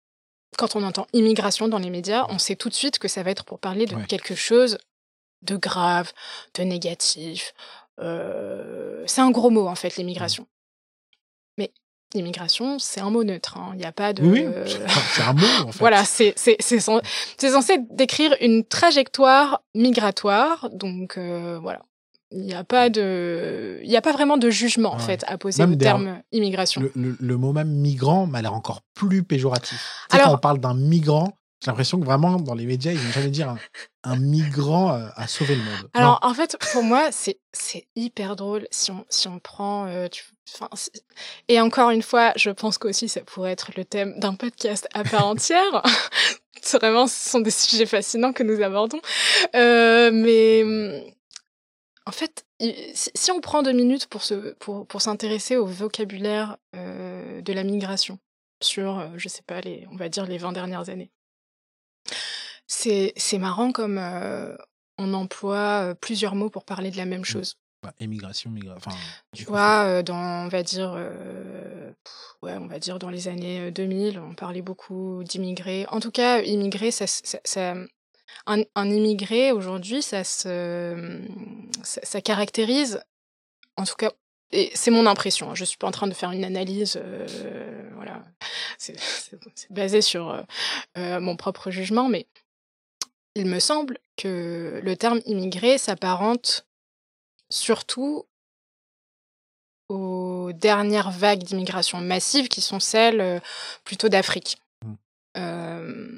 [0.57, 3.31] quand on entend immigration dans les médias, on sait tout de suite que ça va
[3.31, 4.79] être pour parler de quelque chose
[5.42, 6.12] de grave,
[6.55, 7.53] de négatif,
[7.99, 10.47] c'est un gros mot en fait, l'immigration.
[12.14, 13.57] L'immigration, c'est un mot neutre.
[13.57, 13.70] Hein.
[13.75, 14.22] Il n'y a pas de.
[14.22, 14.46] Oui,
[15.12, 15.79] c'est un mot en fait.
[15.79, 20.68] voilà, c'est censé décrire une trajectoire migratoire.
[20.72, 21.81] Donc voilà.
[22.35, 25.37] Il n'y a pas de, il y a pas vraiment de jugement en fait à
[25.37, 26.83] poser au terme immigration.
[26.94, 30.07] Le, mot même migrant m'a l'air encore plus péjoratif.
[30.11, 33.12] Alors, quand on parle d'un migrant, j'ai l'impression que vraiment, dans les médias, ils vont
[33.12, 33.55] jamais dire
[34.03, 35.90] un, migrant a euh, sauvé le monde.
[35.94, 37.38] Alors, en fait, pour moi, c'est
[37.94, 39.87] hyper drôle si on, si on prend.
[39.87, 40.09] Euh,
[41.46, 45.05] et encore une fois, je pense qu'aussi ça pourrait être le thème d'un podcast à
[45.05, 45.83] part entière.
[46.72, 49.01] Vraiment, ce sont des sujets fascinants que nous abordons.
[49.55, 51.14] Euh, mais
[52.07, 55.01] en fait, si on prend deux minutes pour s'intéresser pour, pour
[55.62, 58.18] au vocabulaire de la migration
[58.61, 61.11] sur, je sais pas, les, on va dire les 20 dernières années,
[62.66, 64.01] c'est c'est marrant comme,
[64.98, 67.57] on emploie, plusieurs mots pour parler de la même chose.
[67.83, 68.92] Bah, émigration, enfin,
[69.35, 70.92] Tu vois, dans on va dire,
[72.42, 75.87] ouais, on va dire dans les années, 2000, on parlait beaucoup d'immigrés.
[75.88, 77.75] En tout cas, immigré, ça ça
[78.46, 81.20] un un immigré aujourd'hui, ça se,
[81.83, 83.03] ça caractérise,
[83.77, 84.12] en tout cas
[84.53, 87.01] et c'est mon impression, hein, je suis pas en train de faire une analyse,
[87.94, 88.22] voilà,
[88.79, 88.96] c'est
[89.70, 90.44] basé sur,
[90.96, 92.27] mon propre jugement, mais
[93.35, 96.66] il me semble que le terme immigré s'apparente
[97.51, 98.27] surtout
[99.88, 103.40] aux dernières vagues d'immigration massive qui sont celles euh,
[103.85, 104.57] plutôt d'Afrique.
[105.35, 106.14] Mmh.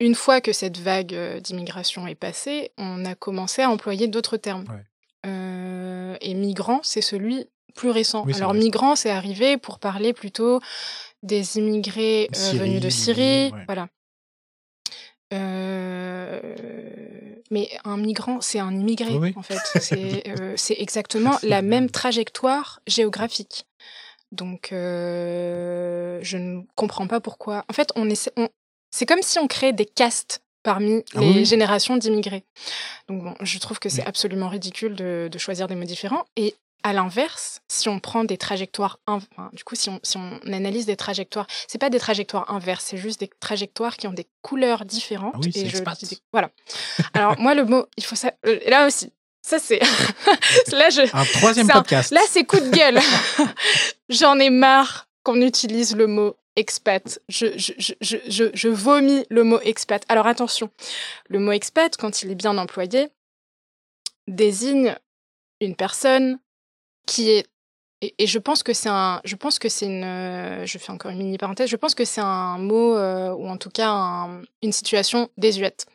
[0.00, 4.66] une fois que cette vague d'immigration est passée, on a commencé à employer d'autres termes.
[5.24, 8.24] et migrant, c'est celui plus récent.
[8.34, 10.60] Alors migrant, c'est arrivé pour parler plutôt
[11.22, 13.88] des immigrés venus de Syrie, voilà.
[17.50, 19.58] Mais un migrant, c'est un immigré, en fait.
[20.56, 23.66] C'est exactement la même trajectoire géographique.
[24.32, 27.64] Donc, je ne comprends pas pourquoi.
[27.68, 28.32] En fait, on essaie,
[28.90, 32.44] c'est comme si on créait des castes parmi ah les générations d'immigrés.
[33.08, 36.24] Donc bon, je trouve que c'est absolument ridicule de, de, choisir des mots différents.
[36.36, 39.00] Et à l'inverse, si on prend des trajectoires,
[39.54, 42.98] du coup, si on, si on, analyse des trajectoires, c'est pas des trajectoires inverses, c'est
[42.98, 45.34] juste des trajectoires qui ont des couleurs différentes.
[45.36, 45.82] Ah oui, et je
[46.30, 46.50] voilà.
[47.14, 48.32] Alors moi, le mot, il faut ça.
[48.46, 49.78] Euh, là aussi, ça c'est.
[50.72, 51.00] là je.
[51.16, 52.12] Un troisième podcast.
[52.12, 53.00] Là c'est coup de gueule.
[54.10, 57.18] J'en ai marre qu'on utilise le mot expat.
[57.30, 60.04] Je, je, je, je, je vomis le mot expat.
[60.10, 60.70] Alors attention,
[61.28, 63.08] le mot expat, quand il est bien employé,
[64.28, 64.96] désigne
[65.60, 66.38] une personne
[67.06, 67.46] qui est
[68.18, 71.10] et, je pense que c'est un je pense que c'est une euh, je fais encore
[71.10, 74.28] une mini parenthèse je pense que c'est un mot euh, ou en tout cas
[74.62, 75.86] une situation désuète.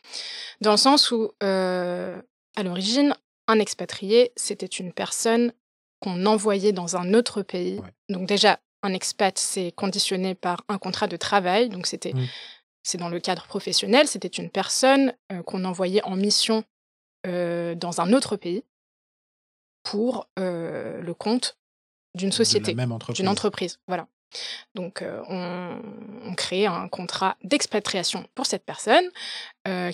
[0.61, 2.19] Dans le sens où euh,
[2.55, 3.15] à l'origine
[3.47, 5.53] un expatrié c'était une personne
[5.99, 7.81] qu'on envoyait dans un autre pays.
[8.07, 11.69] Donc déjà un expat c'est conditionné par un contrat de travail.
[11.69, 12.13] Donc c'était
[12.81, 15.13] c'est dans le cadre professionnel c'était une personne
[15.45, 16.63] qu'on envoyait en mission
[17.25, 18.63] dans un autre pays
[19.83, 21.57] pour le compte
[22.15, 22.75] d'une société,
[23.13, 23.79] d'une entreprise.
[23.87, 24.07] Voilà.
[24.75, 25.81] Donc, on,
[26.23, 29.05] on, crée un contrat d'expatriation pour cette personne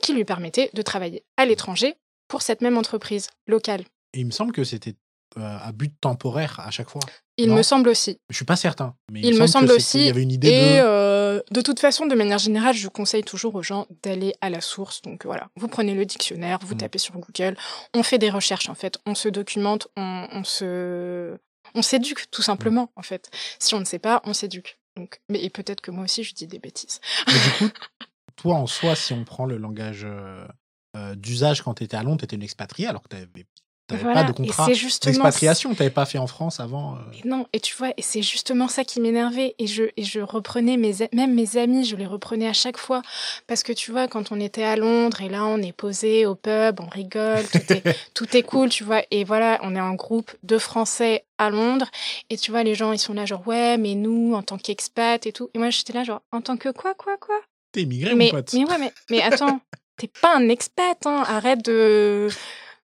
[0.01, 1.95] qui lui permettait de travailler à l'étranger
[2.27, 3.81] pour cette même entreprise locale.
[4.13, 4.95] Et il me semble que c'était
[5.35, 7.01] à but temporaire à chaque fois.
[7.37, 8.19] Il me semble aussi.
[8.29, 8.95] Je suis pas certain.
[9.11, 9.99] Mais il, me semble, aussi.
[9.99, 11.43] Il y avait une idée et de...
[11.51, 15.01] de toute façon, de manière générale, je conseille toujours aux gens d'aller à la source.
[15.01, 16.79] Donc voilà, vous prenez le dictionnaire, vous mm.
[16.79, 17.57] tapez sur Google,
[17.93, 21.37] on fait des recherches en fait, on se documente, on, se,
[21.73, 22.99] on s'éduque tout simplement mm.
[22.99, 23.29] en fait.
[23.59, 24.79] Si on ne sait pas, on s'éduque.
[24.95, 27.01] Donc, mais et peut-être que moi aussi je dis des bêtises.
[27.27, 27.77] Mais du coup,
[28.37, 30.47] toi en soi, si on prend le langage euh,
[30.95, 33.45] euh, d'usage quand tu étais à Londres, tu étais une expatriée alors que tu avais
[33.87, 36.95] T'avais pas de contrat d'expatriation, t'avais pas fait en France avant.
[36.95, 36.99] Euh.
[37.23, 39.53] Non, et tu vois, et c'est justement ça qui m'énervait.
[39.59, 43.03] Et je, et je reprenais mes, même mes amis, je les reprenais à chaque fois.
[43.45, 46.33] Parce que tu vois, quand on était à Londres, et là, on est posé au
[46.33, 49.03] pub, on rigole, tout est, tout est cool, tu vois.
[49.11, 51.89] Et voilà, on est un groupe de Français à Londres.
[52.31, 55.23] Et tu vois, les gens, ils sont là, genre, ouais, mais nous, en tant qu'expat
[55.27, 55.51] et tout.
[55.53, 57.39] Et moi, j'étais là, genre, en tant que quoi, quoi, quoi?
[57.71, 58.51] T'es immigré, mais, mon pote.
[58.53, 59.59] Mais ouais, mais, mais attends,
[59.97, 61.23] t'es pas un expat, hein.
[61.27, 62.29] Arrête de.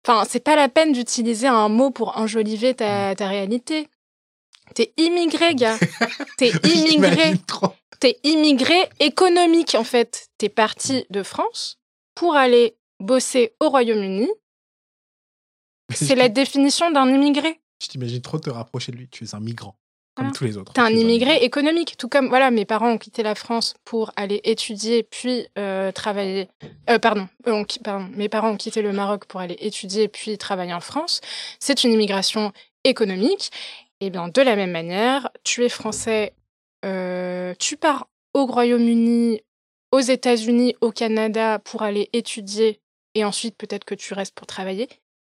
[0.08, 3.16] Enfin, c'est pas la peine d'utiliser un mot pour enjoliver ta, mm.
[3.16, 3.90] ta réalité.
[4.76, 5.78] T'es immigré, gars.
[6.38, 7.34] T'es immigré.
[8.00, 10.30] T'es immigré économique, en fait.
[10.38, 11.04] T'es parti mm.
[11.10, 11.80] de France
[12.14, 14.30] pour aller bosser au Royaume-Uni.
[15.92, 17.60] C'est la définition d'un immigré.
[17.82, 19.10] Je t'imagine trop te rapprocher de lui.
[19.10, 19.76] Tu es un migrant
[20.16, 20.74] comme tous les autres.
[20.74, 24.42] T'es un immigré économique, tout comme voilà, mes parents ont quitté la France pour aller
[24.44, 26.50] étudier puis euh, travailler.
[26.90, 27.28] Euh, pardon,
[27.84, 31.22] pardon, mes parents ont quitté le Maroc pour aller étudier puis travailler en France.
[31.60, 33.52] C'est une immigration économique.
[34.02, 36.34] Et bien de la même manière, tu es français,
[36.86, 39.42] euh, tu pars au Royaume-Uni,
[39.92, 42.82] aux États-Unis, au Canada pour aller étudier
[43.16, 44.88] et ensuite peut-être que tu restes pour travailler.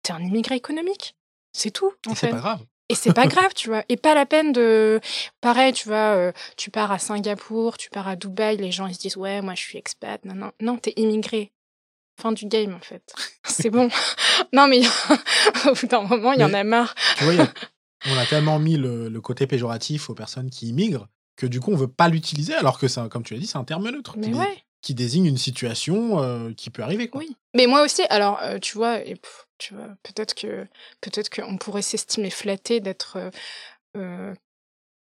[0.04, 1.16] T'es un immigré économique.
[1.54, 1.92] C'est tout.
[2.08, 2.28] En fait.
[2.28, 2.66] C'est pas grave.
[2.92, 3.84] Et c'est pas grave, tu vois.
[3.90, 5.00] Et pas la peine de.
[5.40, 8.96] Pareil, tu vois, euh, tu pars à Singapour, tu pars à Dubaï, les gens ils
[8.96, 10.24] se disent ouais, moi je suis expat.
[10.26, 11.52] Non, non, non, t'es immigré.
[12.22, 13.14] Fin du game en fait.
[13.46, 13.90] c'est bon.
[14.54, 14.82] non, mais
[15.66, 16.94] au bout d'un moment, il y en a marre.
[17.18, 17.48] tu vois,
[18.08, 21.78] on a tellement mis le, côté péjoratif aux personnes qui immigrent que du coup on
[21.78, 24.34] veut pas l'utiliser alors que c'est comme tu l'as dit c'est un terme neutre mais
[24.34, 27.08] ouais qui désigne une situation euh, qui peut arriver.
[27.08, 27.22] Quoi.
[27.22, 27.36] Oui.
[27.56, 29.00] Mais moi aussi, alors, euh, tu vois,
[29.62, 29.90] tu vois.
[30.02, 30.66] Peut-être que
[31.02, 33.32] peut-être qu'on pourrait s'estimer flatté d'être
[33.96, 34.34] euh,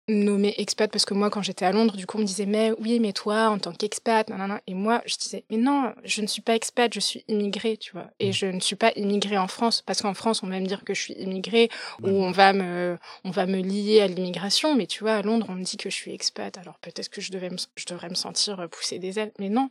[0.07, 2.73] nommé expat parce que moi quand j'étais à Londres du coup on me disait mais
[2.79, 4.31] oui mais toi en tant qu'expat
[4.67, 7.91] et moi je disais mais non je ne suis pas expat je suis immigré tu
[7.93, 8.11] vois.
[8.21, 8.33] Et mmh.
[8.33, 10.95] je ne suis pas immigré en France parce qu'en France on va me dire que
[10.95, 11.69] je suis immigré
[12.03, 14.77] ou on va me on va me lier à l'immigration.
[14.77, 16.57] Mais tu vois à Londres on me dit que je suis expat.
[16.59, 19.33] Alors peut-être que je devais je devrais me sentir pousser des ailes.
[19.41, 19.71] Mais non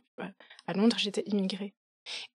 [0.66, 1.72] à Londres j'étais immigré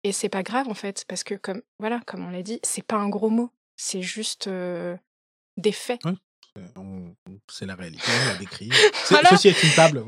[0.04, 2.84] et c'est pas grave en fait parce que comme voilà comme on l'a dit c'est
[2.84, 4.96] pas un gros mot c'est juste euh,
[5.56, 6.00] des faits
[7.50, 8.70] c'est la réalité, on l'a décrit.
[9.30, 10.04] Ceci est une table.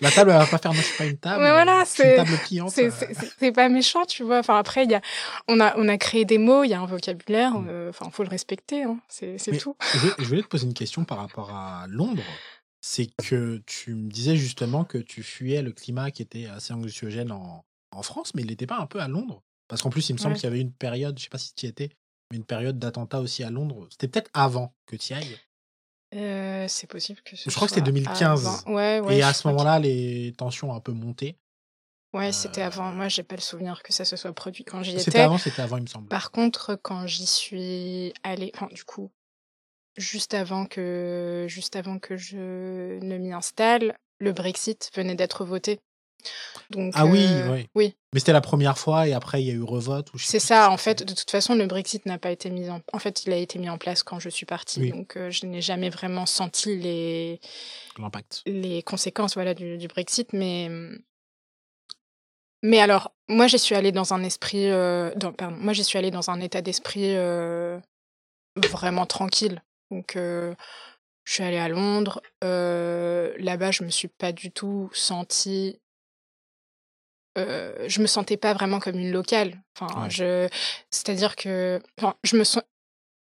[0.00, 1.42] La table, elle va pas faire, moi, je suis pas une table.
[1.42, 2.70] Mais voilà, c'est une table pliante.
[2.70, 4.38] C'est pas méchant, tu vois.
[4.38, 5.00] Enfin, après, y a,
[5.48, 7.52] on, a, on a créé des mots, il y a un vocabulaire.
[7.52, 7.66] Mm.
[7.68, 9.76] Euh, enfin, faut le respecter, hein, c'est tout.
[10.18, 12.22] Je, voulais te poser une question par rapport à Londres.
[12.80, 17.30] C'est que tu me disais justement que tu fuyais le climat qui était assez anxiogène
[17.30, 19.42] en, en France, mais il n'était pas un peu à Londres.
[19.68, 21.54] Parce qu'en plus, il me semble qu'il y avait une période, je sais pas si
[21.54, 21.90] tu y étais,
[22.32, 23.86] une période d'attentat aussi à Londres.
[23.90, 25.38] C'était peut-être avant que tu y ailles.
[26.14, 28.64] Euh, c'est possible que Je crois que c'était 2015.
[28.66, 31.38] Ouais, ouais, Et à ce moment-là, les tensions ont un peu monté.
[32.12, 32.92] Ouais, c'était avant.
[32.92, 35.04] Moi, j'ai pas le souvenir que ça se soit produit quand j'y étais.
[35.04, 36.08] C'était avant, c'était avant, il me semble.
[36.08, 39.10] Par contre, quand j'y suis allée, enfin, du coup,
[39.96, 45.80] juste avant que, juste avant que je ne m'y installe, le Brexit venait d'être voté.
[46.70, 47.26] Donc, ah oui,
[47.74, 47.94] oui.
[48.12, 50.76] Mais c'était la première fois et après il y a eu revote C'est ça, en
[50.76, 51.02] fait.
[51.02, 52.80] De toute façon, le Brexit n'a pas été mis en...
[52.92, 54.90] En fait, il a été mis en place quand je suis partie.
[54.90, 57.40] Donc, euh, je n'ai jamais vraiment senti les...
[57.98, 58.42] L'impact.
[58.46, 60.32] Les conséquences voilà, du, du, Brexit.
[60.32, 60.70] Mais...
[62.62, 64.70] Mais alors, moi, j'y suis allée dans un esprit...
[64.70, 65.10] Euh...
[65.36, 65.56] pardon.
[65.58, 67.78] Moi, j'y suis allée dans un état d'esprit euh,
[68.56, 69.62] vraiment tranquille.
[69.90, 70.16] Donc...
[71.24, 72.20] Je suis allée à Londres.
[72.42, 75.78] Là-bas, je me suis pas du tout sentie
[77.36, 79.60] je me sentais pas vraiment comme une locale.
[79.78, 80.48] Enfin, je,
[80.90, 82.44] c'est-à-dire que, enfin, je me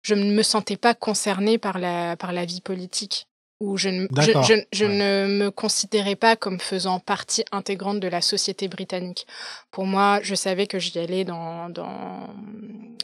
[0.03, 3.27] je ne me sentais pas concernée par la par la vie politique
[3.59, 8.21] ou je ne je, je, ne me considérais pas comme faisant partie intégrante de la
[8.21, 9.27] société britannique.
[9.69, 12.27] Pour moi, je savais que j'y allais dans dans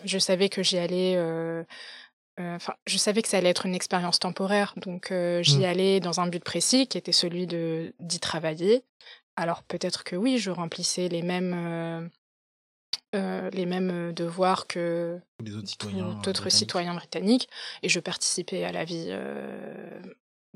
[0.04, 1.64] je savais que j'y allais euh,
[2.40, 5.66] Enfin, je savais que ça allait être une expérience temporaire, donc j'y mmh.
[5.66, 8.84] allais dans un but précis qui était celui de d'y travailler,
[9.38, 12.10] alors peut-être que oui, je remplissais les mêmes, euh,
[13.16, 17.48] euh, les mêmes euh, devoirs que les autres citoyens, d'autres citoyens britanniques,
[17.84, 19.16] et je participais à la vie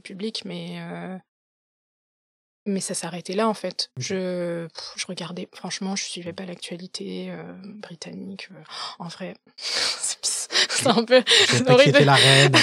[0.03, 0.79] publique, mais
[2.67, 3.91] mais ça s'arrêtait là en fait.
[3.97, 7.31] Je, je regardais, franchement, je suivais pas l'actualité
[7.63, 8.49] britannique.
[8.97, 10.19] en vrai, c'est
[10.85, 11.23] un peu.
[11.67, 11.99] horrible.
[11.99, 12.55] la reine.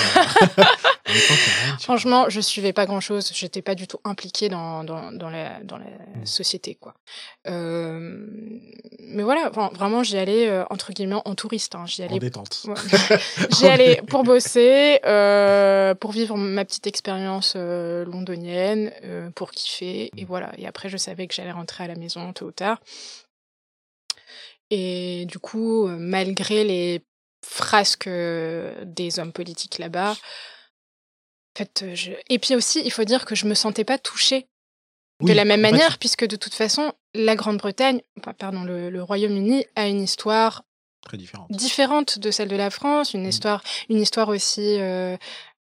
[1.80, 3.30] Franchement, je suivais pas grand chose.
[3.32, 6.26] J'étais pas du tout impliquée dans, dans, dans la, dans la mmh.
[6.26, 6.94] société, quoi.
[7.46, 8.26] Euh,
[9.00, 11.74] mais voilà, vraiment, j'y allais, euh, entre guillemets, en touriste.
[11.74, 11.84] Hein.
[11.86, 12.14] J'y allais.
[12.18, 12.66] En détente.
[13.58, 18.90] j'y allais pour bosser, euh, pour vivre ma petite expérience londonienne,
[19.34, 20.10] pour kiffer.
[20.16, 20.26] Et mmh.
[20.26, 20.52] voilà.
[20.58, 22.80] Et après, je savais que j'allais rentrer à la maison tôt ou tard.
[24.70, 27.02] Et du coup, malgré les
[27.44, 30.16] frasques des hommes politiques là-bas,
[31.58, 32.12] fait, je...
[32.28, 34.46] Et puis aussi, il faut dire que je me sentais pas touchée
[35.20, 38.00] de la même manière, puisque de toute façon, la Grande-Bretagne,
[38.38, 40.62] pardon, le, Royaume-Uni a une histoire
[41.04, 41.50] très différente.
[41.50, 43.28] différente de celle de la France, une mmh.
[43.28, 45.16] histoire, une histoire aussi euh,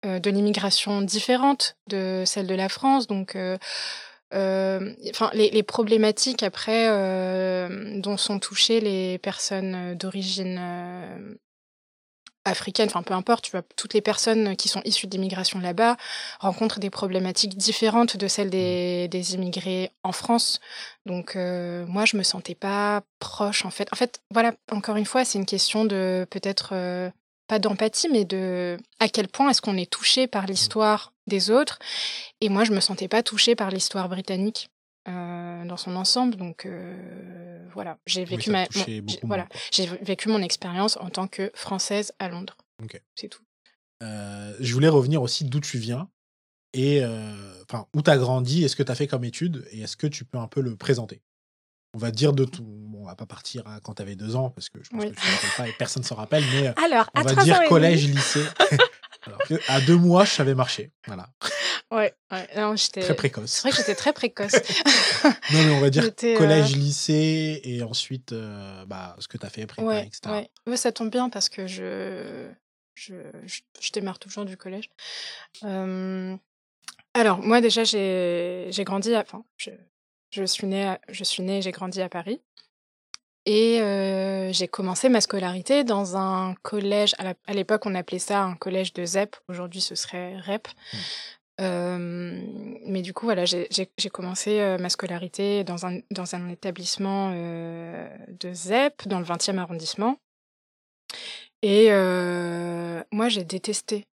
[0.06, 3.08] euh, de l'immigration différente de celle de la France.
[3.08, 3.58] Donc, euh,
[5.10, 6.86] enfin, les, les, problématiques après
[7.96, 10.60] dont sont touchées les personnes d'origine
[12.48, 15.96] africaine, enfin peu importe, tu vois, toutes les personnes qui sont issues d'immigration là-bas
[16.40, 20.60] rencontrent des problématiques différentes de celles des, des immigrés en France.
[21.06, 23.88] Donc euh, moi, je me sentais pas proche en fait.
[23.92, 27.10] En fait, voilà, encore une fois, c'est une question de peut-être euh,
[27.48, 31.78] pas d'empathie, mais de à quel point est-ce qu'on est touché par l'histoire des autres.
[32.40, 34.70] Et moi, je me sentais pas touchée par l'histoire britannique.
[35.08, 36.36] Euh, dans son ensemble.
[36.36, 38.66] Donc euh, voilà, j'ai vécu ma,
[39.22, 42.56] voilà, j'ai vécu mon expérience en tant que française à Londres.
[43.14, 43.42] C'est tout.
[44.02, 46.10] Euh, je voulais revenir aussi d'où tu viens
[46.74, 47.02] et
[47.62, 50.06] enfin où tu as grandi, est-ce que tu as fait comme étude et est-ce que
[50.06, 51.22] tu peux un peu le présenter?
[51.94, 52.64] On va dire de tout.
[52.64, 55.04] Bon, on va pas partir à quand tu avais deux ans parce que je pense
[55.04, 57.62] que tu ne rappelles pas et personne ne s'en rappelle, mais Alors, on va dire
[57.68, 58.44] collège, lycée.
[59.22, 60.92] Alors à deux mois, je savais marcher.
[61.06, 61.30] Voilà.
[61.90, 62.48] Ouais, ouais.
[62.56, 63.00] Non, j'étais.
[63.00, 63.50] Très précoce.
[63.50, 64.52] C'est vrai que j'étais très précoce.
[65.24, 69.46] non, mais on va dire euh, collège, lycée et ensuite euh, bah, ce que tu
[69.46, 70.46] as fait, prépa, ouais, etc.
[70.66, 70.76] Ouais.
[70.76, 72.48] ça tombe bien parce que je,
[72.94, 73.14] je,
[73.80, 74.90] je, démarre toujours du collège.
[77.14, 79.20] Alors, moi, déjà, j'ai grandi à.
[79.20, 79.70] Enfin, je,
[80.30, 82.40] je suis née, je suis née j'ai grandi à Paris.
[83.50, 83.80] Et
[84.52, 89.06] j'ai commencé ma scolarité dans un collège, à l'époque on appelait ça un collège de
[89.06, 90.68] ZEP, aujourd'hui ce serait REP.
[90.68, 90.96] Mmh.
[91.58, 99.06] Mais du coup, voilà, j'ai commencé ma scolarité dans un, dans un établissement de ZEP,
[99.08, 100.18] dans le 20e arrondissement.
[101.62, 101.90] Et
[103.10, 104.06] moi, j'ai détesté.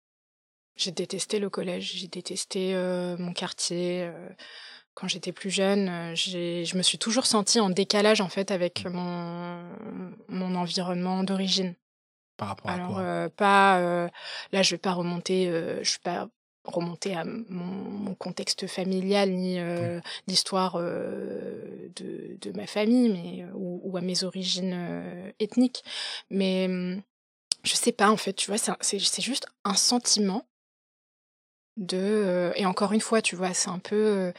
[0.77, 2.75] J'ai détesté le collège, j'ai détesté
[3.19, 4.11] mon quartier
[4.95, 8.85] quand j'étais plus jeune, euh, je me suis toujours sentie en décalage en fait avec
[8.85, 8.91] mmh.
[8.91, 9.65] mon,
[10.29, 11.75] mon environnement d'origine.
[12.37, 13.01] Par rapport à Alors, quoi?
[13.01, 14.09] euh, pas euh,
[14.53, 16.29] là, je vais pas remonter, je vais pas
[16.65, 19.59] remonter à mon, contexte familial ni
[20.29, 21.91] l'histoire de,
[22.41, 25.83] de, ma famille, mais ou, ou à mes origines ethniques.
[26.31, 26.69] Mais
[27.65, 30.47] je sais pas en fait, tu vois, c'est juste un sentiment
[31.77, 34.33] de et encore une fois, tu vois, c'est un peu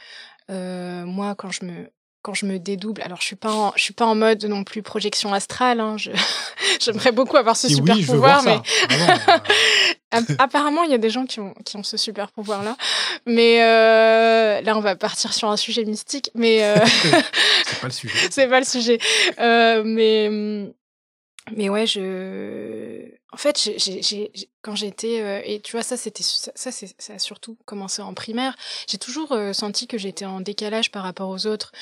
[0.48, 1.90] moi, quand je me
[2.24, 4.64] quand je me dédouble, alors je suis pas en, je suis pas en mode non
[4.64, 5.78] plus projection astrale.
[5.78, 6.10] Hein, je,
[6.80, 8.58] j'aimerais beaucoup avoir ce super pouvoir, mais
[10.38, 12.78] apparemment il y a des gens qui ont qui ont ce super pouvoir là.
[13.26, 16.76] Mais euh, là on va partir sur un sujet mystique, mais euh...
[17.66, 18.18] c'est pas le sujet.
[18.30, 18.98] c'est pas le sujet.
[19.38, 20.72] Euh, mais
[21.54, 23.02] mais ouais, je.
[23.34, 23.68] En fait,
[24.62, 28.54] quand j'étais euh, et tu vois ça, c'était ça, ça a surtout commencé en primaire.
[28.86, 31.72] J'ai toujours euh, senti que j'étais en décalage par rapport aux autres,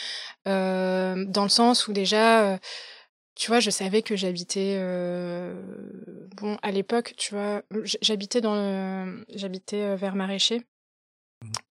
[0.48, 2.59] euh, dans le sens où déjà,
[3.34, 4.78] tu vois, je savais que j'habitais.
[6.36, 7.61] bon, à l'époque, tu vois,
[8.00, 10.62] j'habitais dans j'habitais vers Maraîcher.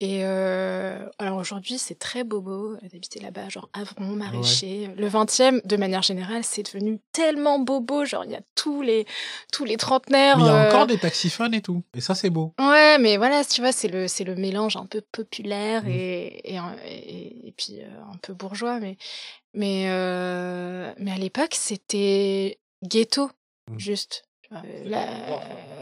[0.00, 4.90] Et euh, alors aujourd'hui, c'est très bobo d'habiter là-bas, genre Avron, Maraîcher.
[4.96, 8.04] Le 20e, de manière générale, c'est devenu tellement bobo.
[8.04, 9.06] Genre, il y a tous les,
[9.52, 10.38] tous les trentenaires.
[10.38, 11.82] Mais il y a encore des taxiphones et tout.
[11.96, 12.54] Et ça, c'est beau.
[12.60, 15.88] Ouais, mais voilà, tu vois, c'est le, c'est le mélange un peu populaire mmh.
[15.88, 18.78] et, et, et, puis un peu bourgeois.
[18.78, 18.96] Mais,
[19.52, 23.30] mais, euh, mais à l'époque, c'était ghetto,
[23.68, 23.78] mmh.
[23.78, 24.24] juste.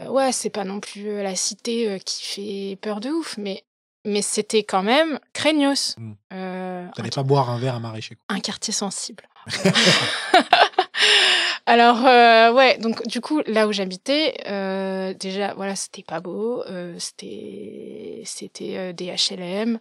[0.09, 3.63] ouais, c'est pas non plus la cité qui fait peur de ouf, mais
[4.07, 5.95] mais c'était quand même craignos.
[5.97, 6.13] Mmh.
[6.33, 8.17] Euh, T'allais pas boire un verre à maraîcher.
[8.29, 9.27] Un quartier sensible.
[11.67, 16.63] Alors euh, ouais, donc du coup là où j'habitais, euh, déjà voilà c'était pas beau,
[16.63, 19.77] euh, c'était c'était des HLM,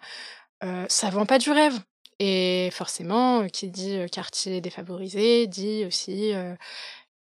[0.89, 1.79] ça vend pas du rêve.
[2.19, 6.33] Et forcément, qui dit quartier défavorisé dit aussi,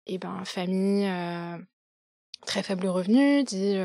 [0.07, 1.07] eh ben famille
[2.47, 3.77] très faible revenu, dit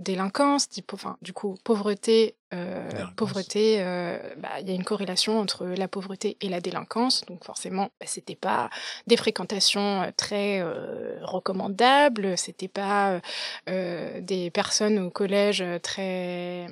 [0.00, 5.66] délinquance, enfin, du coup, pauvreté, euh, pauvreté, euh, bah, il y a une corrélation entre
[5.66, 7.24] la pauvreté et la délinquance.
[7.26, 8.70] Donc forcément, bah, c'était pas
[9.06, 10.62] des fréquentations euh, très
[11.22, 13.20] recommandables, c'était pas
[13.66, 16.66] des personnes au collège très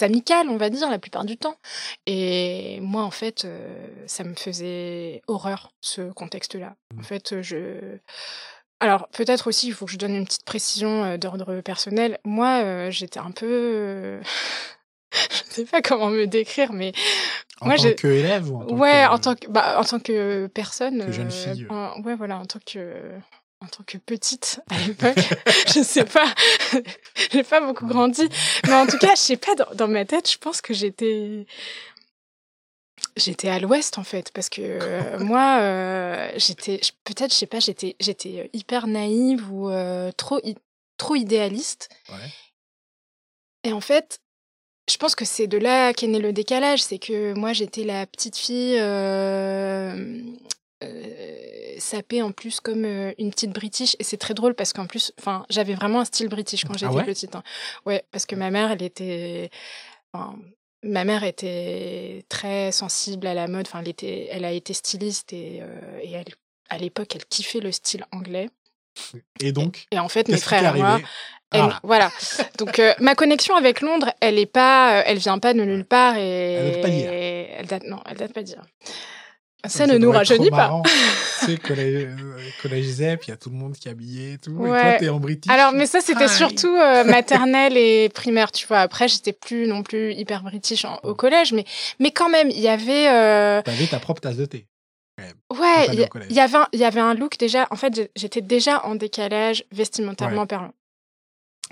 [0.00, 1.56] amicales, on va dire, la plupart du temps.
[2.06, 3.46] Et moi, en fait,
[4.06, 6.74] ça me faisait horreur ce contexte-là.
[6.94, 7.04] En mmh.
[7.04, 7.98] fait, je
[8.80, 12.18] alors, peut-être aussi, il faut que je donne une petite précision euh, d'ordre personnel.
[12.24, 13.46] Moi, euh, j'étais un peu.
[13.48, 14.20] Euh,
[15.12, 16.92] je ne sais pas comment me décrire, mais.
[17.62, 19.12] En tant qu'élève ou en tant ouais, que...
[19.12, 21.06] en tant que, bah, en tant que personne.
[21.06, 21.66] Que jeune fille?
[22.04, 22.92] ouais, voilà, en tant que.
[23.62, 25.16] En tant que petite à l'époque,
[25.74, 26.26] je sais pas,
[27.32, 28.28] j'ai pas beaucoup grandi,
[28.66, 31.46] mais en tout cas, je sais pas dans, dans ma tête, je pense que j'étais,
[33.16, 37.60] J'étais à l'ouest en fait parce que euh, moi euh, j'étais peut-être je sais pas
[37.60, 39.70] j'étais j'étais euh, hyper naïve ou
[40.16, 40.40] trop
[40.98, 41.88] trop idéaliste.
[42.10, 42.28] Ouais.
[43.64, 44.20] Et en fait,
[44.88, 48.06] je pense que c'est de là qu'est né le décalage, c'est que moi j'étais la
[48.06, 48.78] petite fille
[51.78, 55.44] sapée en plus comme une petite british et c'est très drôle parce qu'en plus enfin
[55.48, 57.34] j'avais vraiment un style british quand ah j'étais petite.
[57.34, 57.42] Hein.
[57.86, 59.50] Ouais, parce que ma mère elle était
[60.86, 63.66] Ma mère était très sensible à la mode.
[63.66, 66.26] Enfin, elle, était, elle a été styliste et, euh, et elle,
[66.68, 68.48] à l'époque, elle kiffait le style anglais.
[69.40, 71.00] Et donc Et, en fait, mes frères et moi,
[71.52, 71.80] ah.
[71.82, 72.10] voilà.
[72.58, 75.84] Donc euh, ma connexion avec Londres, elle est pas, euh, elle vient pas de nulle
[75.84, 77.12] part et elle date pas d'hier.
[77.58, 78.62] Elle date, non, elle date pas d'hier.
[79.68, 80.82] Ça, ne nous rajeunit pas.
[81.40, 82.08] tu sais, collège,
[82.62, 84.52] collège ZEP, il y a tout le monde qui est habillé et tout.
[84.66, 85.50] Et toi, t'es en british.
[85.52, 88.80] Alors, mais ça, c'était surtout euh, maternelle et primaire, tu vois.
[88.80, 91.64] Après, j'étais plus non plus hyper british au collège, mais,
[92.00, 93.08] mais quand même, il y avait.
[93.08, 93.62] Euh...
[93.62, 94.66] T'avais ta propre tasse de thé.
[95.50, 95.98] Ouais, il
[96.34, 97.66] y, avait un, y avait un look déjà.
[97.70, 100.74] En fait, j'étais déjà en décalage vestimentairement parlant.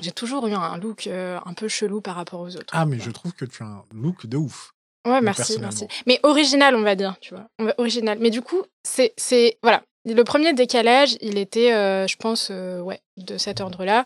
[0.01, 2.73] J'ai toujours eu un look euh, un peu chelou par rapport aux autres.
[2.73, 4.74] Ah, mais je trouve que tu as un look de ouf.
[5.07, 5.87] Ouais, merci, merci.
[6.07, 7.47] Mais original, on va dire, tu vois.
[7.79, 8.19] Original.
[8.21, 9.83] Mais du coup, c'est, c'est, voilà.
[10.07, 14.05] Le premier décalage, il était, euh, je pense, euh, ouais, de cet ordre-là.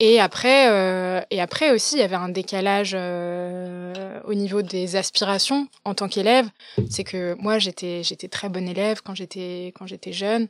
[0.00, 5.68] Et après, euh, et après aussi, il y avait un décalage au niveau des aspirations
[5.84, 6.48] en tant qu'élève.
[6.90, 10.48] C'est que moi, j'étais, j'étais très bonne élève quand j'étais, quand j'étais jeune,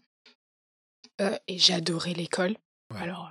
[1.21, 2.57] et j'adorais l'école.
[2.97, 3.31] Alors,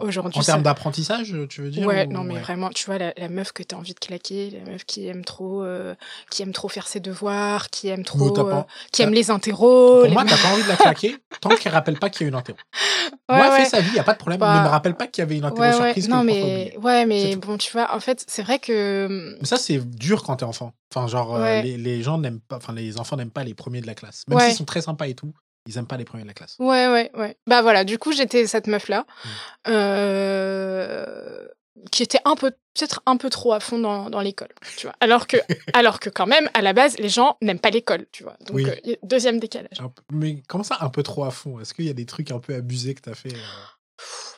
[0.00, 0.38] aujourd'hui.
[0.38, 3.62] En termes d'apprentissage, tu veux dire Ouais, non, mais vraiment, tu vois, la, meuf que
[3.62, 5.94] tu as envie de claquer, la meuf qui aime trop, euh,
[6.30, 8.38] qui aime trop faire ses devoirs, qui aime trop.
[8.38, 10.02] Euh, qui aime les interros.
[10.02, 12.28] Pour moi, t'as pas envie de la claquer tant qu'elle rappelle pas qu'il y a
[12.28, 12.58] une interro.
[13.30, 14.40] moi, elle fait sa vie, il n'y a pas de problème.
[14.40, 14.58] Bah...
[14.58, 16.08] Ne me rappelle pas qu'il y avait une interro surprise.
[16.10, 19.06] Non, mais, ouais, mais bon, tu vois, en fait, c'est vrai que.
[19.06, 20.74] Hum, mais ça, c'est dur quand t'es enfant.
[20.94, 23.80] Enfin, genre, euh, les, les, gens n'aiment pas, enfin, les enfants n'aiment pas les premiers
[23.80, 24.22] de la classe.
[24.28, 25.32] Même s'ils sont très sympas et tout.
[25.66, 26.56] Ils aiment pas les premiers de la classe.
[26.58, 27.36] Ouais, ouais, ouais.
[27.46, 29.06] Bah voilà, du coup, j'étais cette meuf-là.
[29.24, 29.28] Mmh.
[29.68, 31.48] Euh,
[31.90, 34.96] qui était un peu, peut-être un peu trop à fond dans, dans l'école, tu vois.
[35.00, 35.36] Alors que,
[35.74, 38.36] alors que quand même, à la base, les gens n'aiment pas l'école, tu vois.
[38.46, 39.78] Donc, euh, deuxième décalage.
[40.10, 41.60] mais comment ça, un peu trop à fond?
[41.60, 43.38] Est-ce qu'il y a des trucs un peu abusés que tu as fait euh?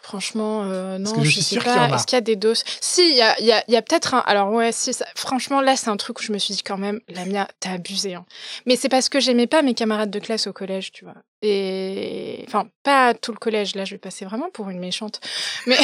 [0.07, 1.89] Franchement, euh, non, je, sais pas.
[1.89, 2.63] Est-ce qu'il y a des doses?
[2.81, 4.21] Si, il y a, y a, y a peut-être un.
[4.21, 7.01] Alors, ouais, si, franchement, là, c'est un truc où je me suis dit quand même,
[7.09, 8.15] Lamia, t'as abusé.
[8.15, 8.25] Hein.
[8.67, 11.17] Mais c'est parce que j'aimais pas mes camarades de classe au collège, tu vois.
[11.43, 12.45] Et.
[12.47, 13.75] Enfin, pas tout le collège.
[13.75, 15.21] Là, je vais passer vraiment pour une méchante.
[15.67, 15.77] Mais.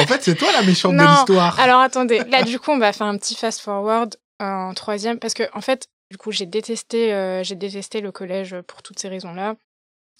[0.00, 1.60] en fait, c'est toi la méchante de l'histoire.
[1.60, 2.22] Alors, attendez.
[2.30, 5.18] Là, du coup, on va faire un petit fast-forward en troisième.
[5.18, 8.98] Parce que, en fait, du coup, j'ai détesté, euh, j'ai détesté le collège pour toutes
[8.98, 9.56] ces raisons-là.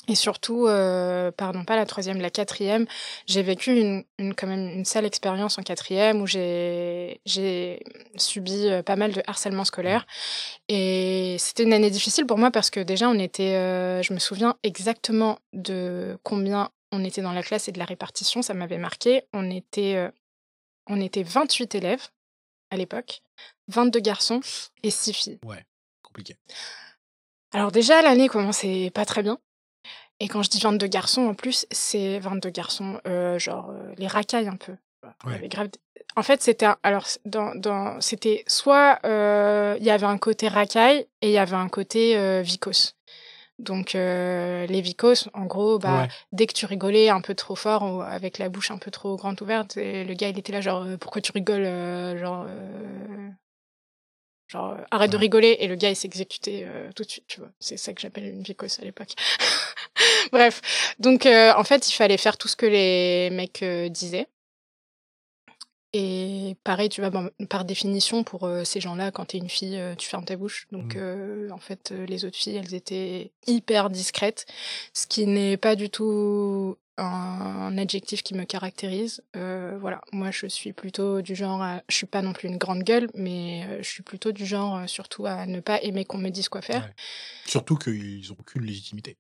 [0.09, 2.87] Et surtout, euh, pardon, pas la troisième, la quatrième,
[3.27, 7.21] j'ai vécu une, une, quand même une sale expérience en quatrième où j'ai
[8.17, 10.07] subi euh, pas mal de harcèlement scolaire.
[10.69, 14.19] Et c'était une année difficile pour moi parce que déjà, on était, euh, je me
[14.19, 18.79] souviens exactement de combien on était dans la classe et de la répartition, ça m'avait
[18.79, 19.25] marqué.
[19.35, 20.11] On était, euh,
[20.89, 22.09] on était 28 élèves
[22.71, 23.21] à l'époque,
[23.69, 24.41] 22 garçons
[24.83, 25.39] et 6 filles.
[25.45, 25.67] Ouais,
[26.03, 26.37] compliqué.
[27.53, 29.39] Alors déjà, l'année commençait pas très bien.
[30.21, 34.07] Et quand je dis 22 garçons, en plus, c'est 22 garçons, euh, genre euh, les
[34.07, 34.75] racailles un peu.
[35.45, 35.69] Grave...
[36.17, 41.07] En fait, c'était alors dans, dans c'était soit euh, il y avait un côté racaille
[41.23, 42.97] et il y avait un côté vicos.
[43.61, 48.03] Donc les vicos, en gros, bah dès que tu rigolais un peu trop fort ou
[48.03, 51.23] avec la bouche un peu trop grande ouverte, le gars il était là genre pourquoi
[51.23, 51.65] tu rigoles
[52.19, 52.47] genre
[54.49, 57.41] Genre, euh, arrête de rigoler, et le gars, il s'exécutait euh, tout de suite, tu
[57.41, 57.51] vois.
[57.61, 59.15] C'est ça que j'appelle une vicose à l'époque.
[60.33, 60.95] Bref.
[60.99, 64.29] Donc, euh, en fait, il fallait faire tout ce que les mecs disaient.
[65.95, 67.11] Et pareil, tu vois,
[67.49, 70.67] par définition, pour ces gens-là, quand t'es une fille, tu fermes ta bouche.
[70.71, 71.51] Donc, mmh.
[71.51, 74.45] en fait, les autres filles, elles étaient hyper discrètes,
[74.93, 79.23] ce qui n'est pas du tout un, adjectif qui me caractérise.
[79.37, 82.83] Euh, voilà, moi je suis plutôt du genre, je suis pas non plus une grande
[82.83, 86.19] gueule, mais euh, je suis plutôt du genre euh, surtout à ne pas aimer qu'on
[86.19, 86.91] me dise quoi faire.
[87.47, 89.17] Surtout qu'ils ont aucune légitimité.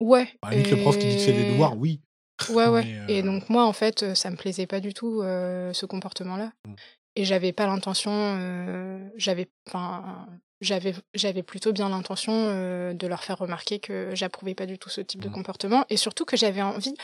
[0.00, 0.28] Ouais.
[0.42, 2.00] Avec le prof qui dit de faire des devoirs, oui.
[2.48, 2.86] Ouais, ouais.
[3.08, 6.52] Et donc moi en fait, ça me plaisait pas du tout ce comportement-là.
[6.66, 6.74] Mmh.
[7.16, 10.26] Et j'avais pas l'intention, j'avais, enfin,
[10.60, 14.90] j'avais j'avais plutôt bien l'intention euh, de leur faire remarquer que j'approuvais pas du tout
[14.90, 15.32] ce type de mmh.
[15.32, 16.94] comportement et surtout que j'avais envie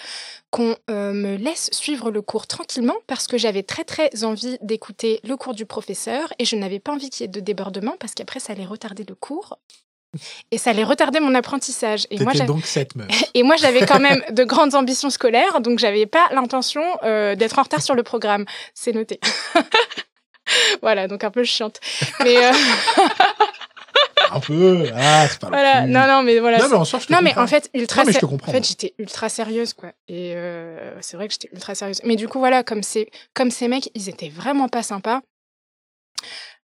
[0.51, 5.20] qu'on euh, me laisse suivre le cours tranquillement parce que j'avais très très envie d'écouter
[5.24, 8.14] le cours du professeur et je n'avais pas envie qu'il y ait de débordement parce
[8.14, 9.59] qu'après ça allait retarder le cours
[10.50, 12.06] et ça allait retarder mon apprentissage.
[12.10, 13.08] Et moi, donc cette meuf.
[13.34, 17.58] Et moi, j'avais quand même de grandes ambitions scolaires, donc j'avais pas l'intention euh, d'être
[17.58, 18.44] en retard sur le programme.
[18.74, 19.20] C'est noté.
[20.82, 21.80] voilà, donc un peu chiante.
[22.24, 22.52] Mais euh,
[24.30, 25.86] un peu, ah, c'est pas voilà.
[25.86, 26.58] Non, non, mais voilà.
[26.58, 28.02] Non, mais en je Non, mais en fait, ultra.
[28.02, 28.50] Non, mais je te comprends.
[28.50, 29.90] En fait, j'étais ultra sérieuse, quoi.
[30.08, 32.00] Et euh, c'est vrai que j'étais ultra sérieuse.
[32.04, 35.20] Mais du coup, voilà, comme c'est, comme ces mecs, ils étaient vraiment pas sympas.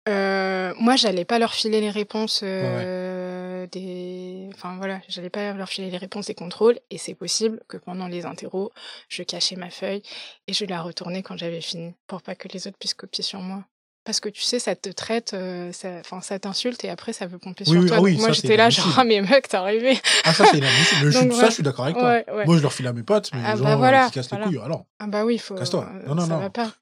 [0.08, 3.21] Euh, moi, j'allais pas leur filer les réponses euh,
[3.66, 4.48] des.
[4.54, 8.08] Enfin voilà, j'allais pas leur filer les réponses des contrôles, et c'est possible que pendant
[8.08, 8.72] les interros,
[9.08, 10.02] je cachais ma feuille
[10.46, 13.40] et je la retournais quand j'avais fini, pour pas que les autres puissent copier sur
[13.40, 13.64] moi.
[14.04, 17.38] Parce que tu sais, ça te traite, euh, ça, ça t'insulte et après ça veut
[17.38, 17.98] pomper sur toi.
[17.98, 19.96] Ah moi j'étais là, genre, ah mais mec, t'es arrivé.
[20.24, 21.12] Ah ça c'est inadmissible.
[21.12, 22.20] je, Ça je suis d'accord avec toi.
[22.44, 24.32] Moi je leur file à mes potes, mais ah, les bah, gens voilà, qui cassent
[24.32, 24.86] les couilles, alors.
[24.98, 25.54] Ah bah oui, il faut.
[25.54, 25.88] Casse-toi.
[26.06, 26.40] Non, non, ça non.
[26.40, 26.72] va pas.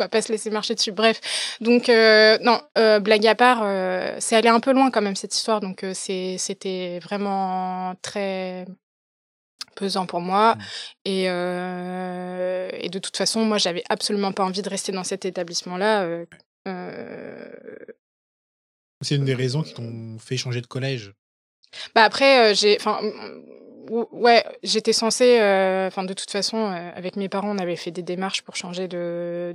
[0.00, 0.92] Va pas se laisser marcher dessus.
[0.92, 1.20] Bref,
[1.60, 5.14] donc euh, non, euh, blague à part, euh, c'est allé un peu loin quand même
[5.14, 8.64] cette histoire, donc c'est c'était vraiment très
[9.76, 10.54] pesant pour moi.
[10.54, 10.60] Mmh.
[11.04, 16.24] Et, et de toute façon, moi, j'avais absolument pas envie de rester dans cet établissement-là.
[19.02, 21.12] C'est une des raisons qui t'ont fait changer de collège?
[21.94, 23.00] Bah après, j'ai, enfin,
[23.90, 28.02] ouais, j'étais censée, euh, enfin, de toute façon, avec mes parents, on avait fait des
[28.02, 29.54] démarches pour changer de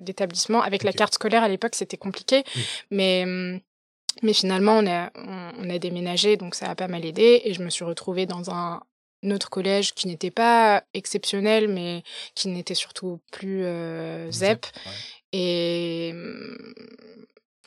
[0.00, 0.62] d'établissement.
[0.62, 2.44] Avec la carte scolaire à l'époque, c'était compliqué,
[2.90, 3.60] mais hum,
[4.22, 7.42] mais finalement, on a, on, a déménagé, donc ça a pas mal aidé.
[7.44, 8.82] Et je me suis retrouvée dans un,
[9.22, 12.02] notre collège qui n'était pas exceptionnel, mais
[12.34, 14.66] qui n'était surtout plus euh, ZEP.
[15.32, 16.74] Et mmh,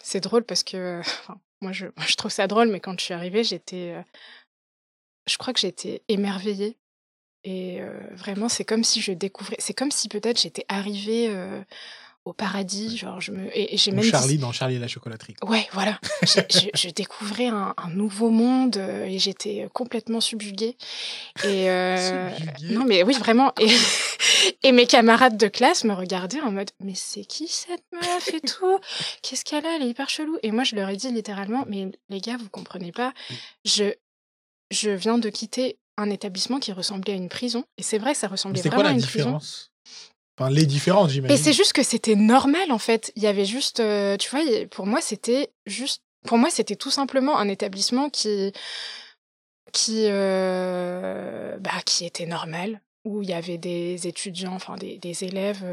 [0.02, 1.02] c'est drôle parce que,
[1.62, 3.96] moi je, je, trouve ça drôle, mais quand je suis arrivée, j'étais.
[5.28, 6.78] Je crois que j'étais émerveillée.
[7.44, 9.56] Et euh, vraiment, c'est comme si je découvrais.
[9.60, 11.30] C'est comme si peut-être j'étais arrivée
[12.26, 12.98] au paradis.
[12.98, 13.50] Genre, je me.
[13.58, 14.04] Et, j'ai même.
[14.04, 15.36] Charlie dans Charlie et la chocolaterie.
[15.44, 16.00] Ouais, voilà.
[16.24, 20.78] je, découvrais un, nouveau monde et j'étais complètement subjuguée.
[21.44, 22.30] Et euh...
[22.70, 23.54] non, mais oui, vraiment.
[23.60, 23.70] Et,
[24.64, 28.42] et mes camarades de classe me regardaient en mode Mais c'est qui cette meuf et
[28.48, 28.80] tout?
[29.22, 29.76] Qu'est-ce qu'elle a?
[29.76, 30.38] Elle est hyper chelou.
[30.44, 33.14] Et moi, je leur ai dit littéralement Mais les gars, vous comprenez pas.
[33.66, 33.94] Je,
[34.72, 37.66] je viens de quitter un établissement qui ressemblait à une prison.
[37.78, 39.72] Et c'est vrai, ça ressemblait vraiment à une différence?
[40.50, 41.36] Les différences, j'imagine.
[41.36, 43.12] Et c'est juste que c'était normal, en fait.
[43.16, 44.42] Il y avait juste, euh, tu vois,
[44.72, 48.52] pour moi, c'était juste, pour moi, c'était tout simplement un établissement qui,
[49.72, 52.82] qui, euh, bah, qui était normal.
[53.04, 55.64] où il y avait des étudiants, enfin des, élèves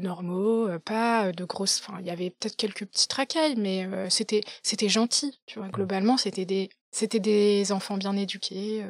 [0.00, 1.82] normaux, pas de grosses.
[1.82, 5.38] Enfin, il y avait peut-être quelques petits tracailles, mais c'était c'était gentil.
[5.46, 8.84] Tu vois, globalement, c'était des c'était des enfants bien éduqués.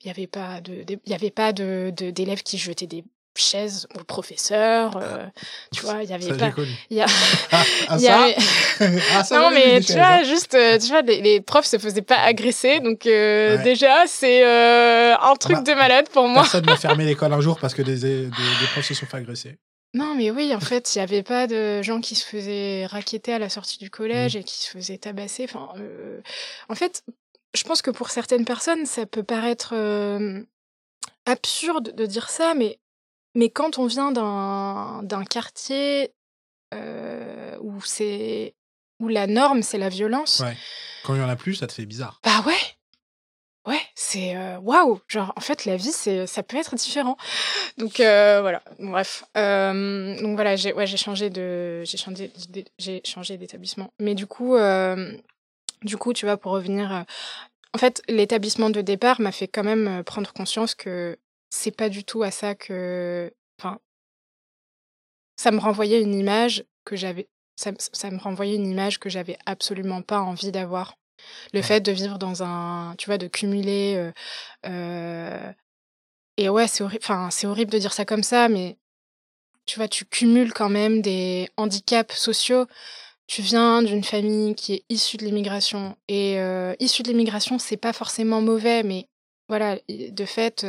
[0.00, 3.04] Il n'y avait pas de, il y avait pas de d'élèves qui jetaient des
[3.38, 4.96] chaise au professeur.
[4.96, 5.24] Euh,
[5.72, 6.52] tu vois, il y avait pas.
[6.90, 7.06] Y a...
[7.52, 8.36] Ah, ah, y avait...
[9.14, 10.22] ah, ça non, mais tu vois, hein.
[10.24, 12.80] juste, euh, tu vois, les, les, profs se faisaient pas agresser.
[12.80, 16.42] Donc, euh, déjà, c'est un truc bah, de malade pour moi.
[16.42, 19.18] Personne m'a fermé l'école un jour parce que des, des, des, profs se sont fait
[19.18, 19.56] agresser.
[19.96, 23.32] Non, mais oui, en fait, il n'y avait pas de gens qui se faisaient raqueter
[23.32, 24.40] à la sortie du collège mmh.
[24.40, 25.44] et qui se faisaient tabasser.
[25.44, 25.70] Enfin,
[26.68, 27.02] en fait,
[27.54, 29.74] je pense que pour certaines personnes, ça peut paraître
[31.24, 32.78] absurde de dire ça, mais
[33.34, 36.12] mais quand on vient d'un quartier
[36.74, 38.54] où c'est
[39.00, 40.40] où la norme c'est la violence.
[40.40, 40.56] Ouais.
[41.04, 42.20] Quand il y en a plus, ça te fait bizarre.
[42.22, 42.75] Bah ouais.
[43.66, 45.00] Ouais, c'est waouh.
[45.08, 47.16] Genre en fait la vie c'est ça peut être différent.
[47.78, 48.62] Donc voilà.
[48.78, 49.24] Bref.
[49.34, 52.30] donc voilà, j'ai changé de j'ai changé
[52.78, 53.92] j'ai changé d'établissement.
[53.98, 54.56] Mais du coup
[55.82, 57.04] du coup, tu vois pour revenir
[57.74, 61.18] en fait, l'établissement de départ m'a fait quand même prendre conscience que
[61.50, 63.32] c'est pas du tout à ça que.
[63.58, 63.78] Enfin,
[65.36, 67.28] ça me renvoyait une image que j'avais.
[67.56, 70.96] Ça, me renvoyait une image que j'avais absolument pas envie d'avoir.
[71.52, 72.94] Le fait de vivre dans un.
[72.98, 74.12] Tu vois, de cumuler.
[76.36, 77.02] et ouais, c'est horrible.
[77.02, 78.76] Enfin, c'est horrible de dire ça comme ça, mais
[79.66, 82.66] tu vois, tu cumules quand même des handicaps sociaux.
[83.26, 85.96] Tu viens d'une famille qui est issue de l'immigration.
[86.08, 86.38] Et
[86.80, 89.08] issue de l'immigration, c'est pas forcément mauvais, mais
[89.48, 90.66] voilà, de fait,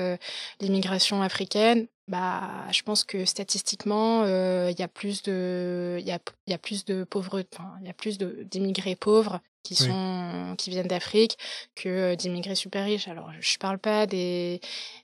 [0.59, 6.19] l'immigration africaine, bah, je pense que statistiquement, il y a plus de, il y a,
[6.47, 10.69] y a plus de pauvres, enfin, il y a plus d'immigrés pauvres qui sont, qui
[10.69, 11.37] viennent d'Afrique
[11.75, 13.07] que d'immigrés super riches.
[13.07, 14.61] Alors, je parle pas des,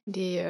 [0.07, 0.43] des,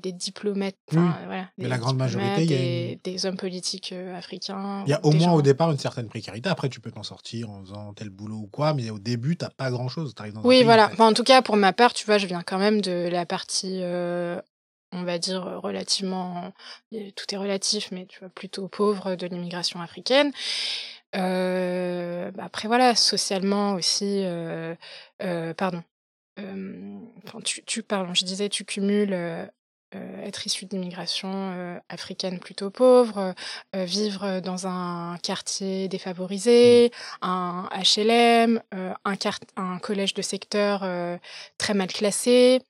[0.00, 4.84] des diplomates, voilà, mais la grande majorité, des, des hommes politiques africains.
[4.86, 6.48] Il y a au moins au départ une certaine précarité.
[6.48, 9.50] Après, tu peux t'en sortir en faisant tel boulot ou quoi, mais au début, t'as
[9.50, 10.14] pas grand chose.
[10.14, 10.90] Dans oui, voilà.
[10.98, 13.82] en, tout cas, pour ma part, tu vois, je viens quand même de la partie
[14.94, 16.52] on va dire relativement,
[16.90, 20.32] tout est relatif, mais tu vois, plutôt pauvre de l'immigration africaine.
[21.16, 24.74] Euh, bah, après voilà, socialement aussi, euh,
[25.22, 25.82] euh, pardon,
[26.38, 29.16] enfin, tu, tu, pardon, je disais, tu cumules
[30.24, 33.32] être issu d'immigration africaine plutôt pauvre,
[33.72, 36.90] vivre dans un quartier défavorisé,
[37.22, 37.26] mmh.
[37.26, 39.16] un HLM, un,
[39.56, 40.84] un collège de secteur
[41.58, 42.60] très mal classé,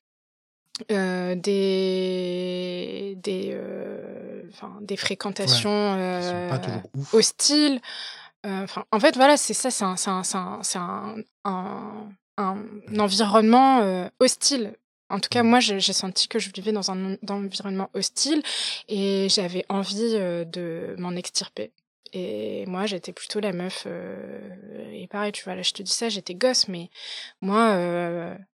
[0.91, 4.43] euh, des des euh,
[4.81, 6.51] des fréquentations euh,
[7.13, 7.81] hostiles
[8.45, 10.23] enfin en fait voilà c'est ça c'est un c'est un
[10.63, 12.57] c'est un, un, un,
[12.99, 14.75] environnement hostile
[15.11, 15.49] en tout cas, mmh.
[15.49, 18.43] moi, j'ai senti que je vivais dans un, environnement hostile
[18.89, 21.73] et j'avais envie de m'en extirper.
[22.15, 23.87] Et moi, j'étais plutôt la meuf.
[23.87, 26.89] et pareil, tu vois, là, je te dis ça, j'étais gosse, mais
[27.43, 27.77] moi,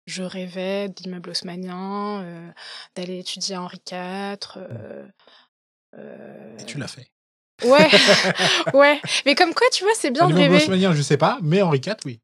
[0.06, 2.52] je rêvais d'immeubles haussmanniens, euh,
[2.96, 4.38] d'aller étudier Henri IV.
[4.58, 5.08] Euh,
[5.96, 6.58] euh...
[6.60, 7.10] Et tu l'as fait.
[7.64, 7.89] Ouais,
[8.74, 9.01] ouais.
[9.26, 10.58] Mais comme quoi, tu vois, c'est bien de rêver.
[10.58, 12.20] haussmannien, je sais pas, mais Henri IV, oui.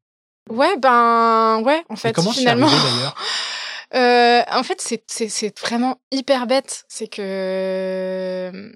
[0.50, 2.66] Ouais, ben, ouais, en fait, comment finalement.
[2.68, 3.14] d'ailleurs?
[3.94, 6.84] Euh, En fait, c'est vraiment hyper bête.
[6.88, 8.72] C'est que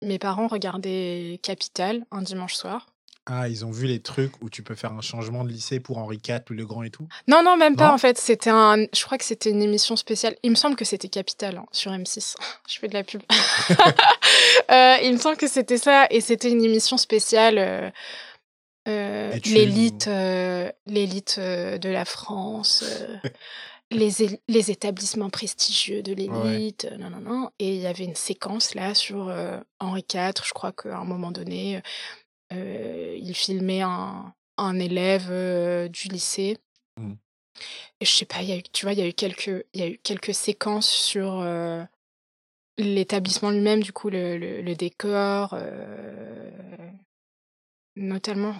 [0.00, 2.86] mes parents regardaient Capital un dimanche soir.
[3.26, 5.98] Ah, ils ont vu les trucs où tu peux faire un changement de lycée pour
[5.98, 7.06] Henri IV ou Le Grand et tout?
[7.28, 8.18] Non, non, même pas en fait.
[8.18, 8.86] C'était un.
[8.92, 10.34] Je crois que c'était une émission spéciale.
[10.42, 12.34] Il me semble que c'était Capital hein, sur M6.
[12.68, 13.22] Je fais de la pub.
[14.70, 17.58] Euh, il me semble que c'était ça et c'était une émission spéciale.
[17.58, 17.90] Euh,
[18.88, 20.08] euh, l'élite,
[20.86, 22.84] l'élite de la France.
[23.90, 24.10] les,
[24.48, 27.50] les, établissements prestigieux de l'élite, non, non, non.
[27.58, 29.32] Et il y avait une séquence là sur
[29.78, 31.82] Henri IV, je crois qu'à un moment donné,
[32.52, 36.58] euh, il filmait un, un élève euh, du lycée.
[36.98, 37.14] Mmh.
[38.00, 39.80] Et je sais pas, y a eu, tu vois, il y a eu quelques, il
[39.80, 41.82] y a eu quelques séquences sur euh,
[42.78, 45.56] l'établissement lui-même, du coup, le, le, décor.
[47.94, 48.56] notamment,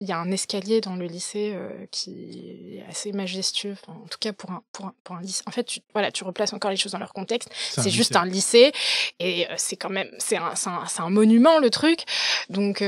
[0.00, 1.58] il y a un escalier dans le lycée
[1.90, 3.76] qui est assez majestueux.
[3.88, 5.42] en tout cas, pour un, pour un, pour un lycée.
[5.46, 7.48] En fait, tu, voilà, tu replaces encore les choses dans leur contexte.
[7.54, 8.72] C'est juste un lycée
[9.18, 12.04] et c'est quand même, c'est un, un, un, monument le truc.
[12.50, 12.82] Donc,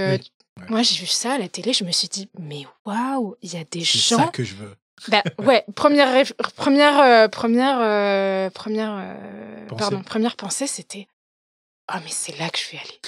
[0.69, 3.57] moi, j'ai vu ça à la télé, je me suis dit, mais waouh, il y
[3.57, 4.17] a des gens.
[4.17, 4.75] C'est ça que je veux.
[5.09, 6.25] Bah, ouais, première,
[6.57, 9.79] première, euh, première, euh, première, euh, pensée.
[9.79, 11.07] pardon, première pensée, c'était,
[11.89, 13.01] ah, mais c'est là que je vais aller.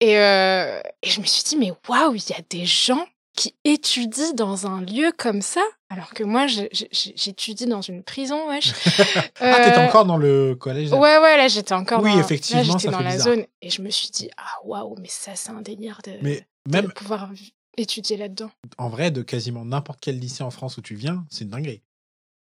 [0.00, 3.06] et, et je me suis dit, mais waouh, il y a des gens
[3.36, 8.72] qui étudie dans un lieu comme ça, alors que moi, j'étudie dans une prison, wesh.
[9.40, 12.68] ah, t'étais encore dans le collège Ouais, ouais, là, j'étais encore oui, dans, effectivement, là,
[12.78, 13.44] j'étais dans la zone.
[13.60, 16.92] Et je me suis dit, ah, waouh, mais ça, c'est un délire de, mais même...
[16.92, 17.30] pouvoir
[17.76, 18.50] étudier là-dedans.
[18.78, 21.82] En vrai, de quasiment n'importe quel lycée en France où tu viens, c'est une dinguerie.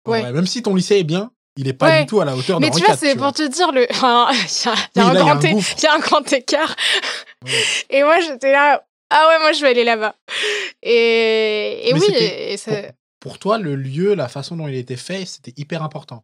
[0.07, 0.32] Ouais.
[0.32, 2.66] même si ton lycée est bien, il est pas du tout à la hauteur de
[2.66, 3.82] Mais tu vois, c'est pour te dire, le...
[3.91, 6.76] il, y a, un grand il y a un grand écart.
[7.89, 10.16] Et moi, j'étais là, ah ouais, moi je vais aller là-bas.
[10.82, 12.57] Et, et oui, et
[13.20, 16.24] pour, toi, le lieu, la façon dont il était fait, c'était hyper important.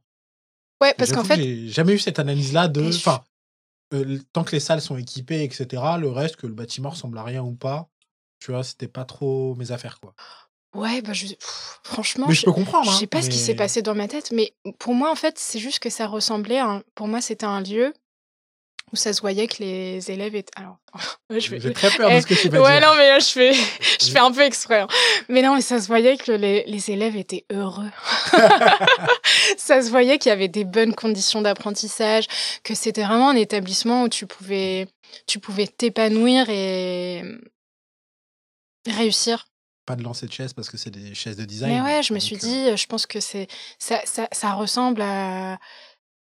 [0.82, 1.38] Ouais, parce qu'en fait.
[1.38, 2.90] J'ai jamais eu cette analyse-là de.
[2.90, 3.24] Enfin,
[3.94, 5.66] euh, tant que les salles sont équipées, etc.,
[6.00, 7.90] le reste, que le bâtiment ressemble à rien ou pas,
[8.40, 10.14] tu vois, c'était pas trop mes affaires, quoi.
[10.74, 11.28] Ouais, bah je...
[11.84, 12.90] franchement, mais je, peux comprendre.
[12.90, 15.38] Je sais pas ce qui s'est passé dans ma tête, mais pour moi, en fait,
[15.38, 16.60] c'est juste que ça ressemblait.
[16.60, 17.94] À Pour moi, c'était un lieu
[18.92, 20.52] où ça se voyait que les élèves étaient.
[20.56, 20.78] Alors,
[21.30, 23.54] je J'ai très peur de ce que tu vas ouais, non, mais là, je fais,
[24.02, 24.82] je fais un peu exprès.
[24.82, 24.88] Hein.
[25.30, 27.90] Mais non, mais ça se voyait que les, les élèves étaient heureux.
[29.58, 32.26] ça se voyait qu'il y avait des bonnes conditions d'apprentissage,
[32.64, 34.88] que c'était vraiment un établissement où tu pouvais,
[35.28, 37.24] tu pouvais t'épanouir et
[38.88, 39.48] réussir.
[39.86, 41.74] Pas de lancer de chaises parce que c'est des chaises de design.
[41.74, 43.48] Mais ouais, je me suis euh dit, je pense que c'est
[43.80, 45.58] ça, ça, ça ressemble à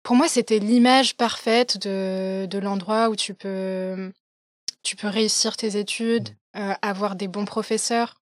[0.03, 4.13] pour moi, c'était l'image parfaite de, de l'endroit où tu peux,
[4.83, 6.59] tu peux réussir tes études, mmh.
[6.59, 8.21] euh, avoir des bons professeurs.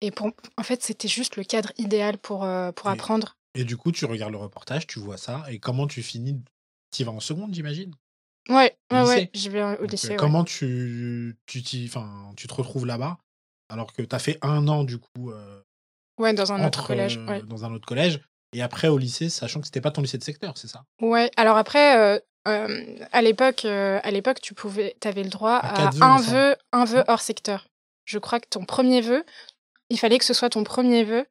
[0.00, 3.36] Et pour, en fait, c'était juste le cadre idéal pour, euh, pour apprendre.
[3.54, 6.42] Et du coup, tu regardes le reportage, tu vois ça, et comment tu finis?
[6.90, 7.94] Tu vas en seconde, j'imagine?
[8.48, 10.12] Ouais, ouais, ouais, je vais au lycée.
[10.12, 13.18] Euh, comment tu, tu, tu te retrouves là-bas
[13.70, 15.32] alors que tu as fait un an, du coup.
[16.18, 17.18] ouais, dans un autre collège.
[17.46, 18.20] Dans un autre collège.
[18.54, 20.84] Et après, au lycée, sachant que c'était pas ton lycée de secteur, c'est ça?
[21.02, 25.56] Ouais, alors après, euh, euh, à l'époque, euh, à l'époque, tu pouvais, avais le droit
[25.56, 27.66] à, un vœu, un vœu hors secteur.
[28.04, 29.24] Je crois que ton premier vœu,
[29.90, 31.26] il fallait que ce soit ton premier vœu.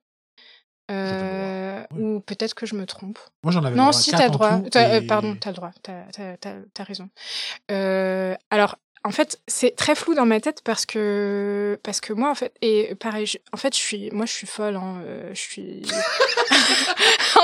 [1.98, 3.20] Ou peut-être que je me trompe.
[3.44, 4.60] Moi, j'en avais non, droit si, t'as le droit.
[5.08, 5.72] pardon, t'as le droit.
[5.82, 6.04] T'as
[6.78, 7.10] as, raison.
[7.70, 12.36] alors, en fait, c'est très flou dans ma tête parce que parce que moi en
[12.36, 15.82] fait et pareil, en fait, je suis moi je suis folle hein, euh, je suis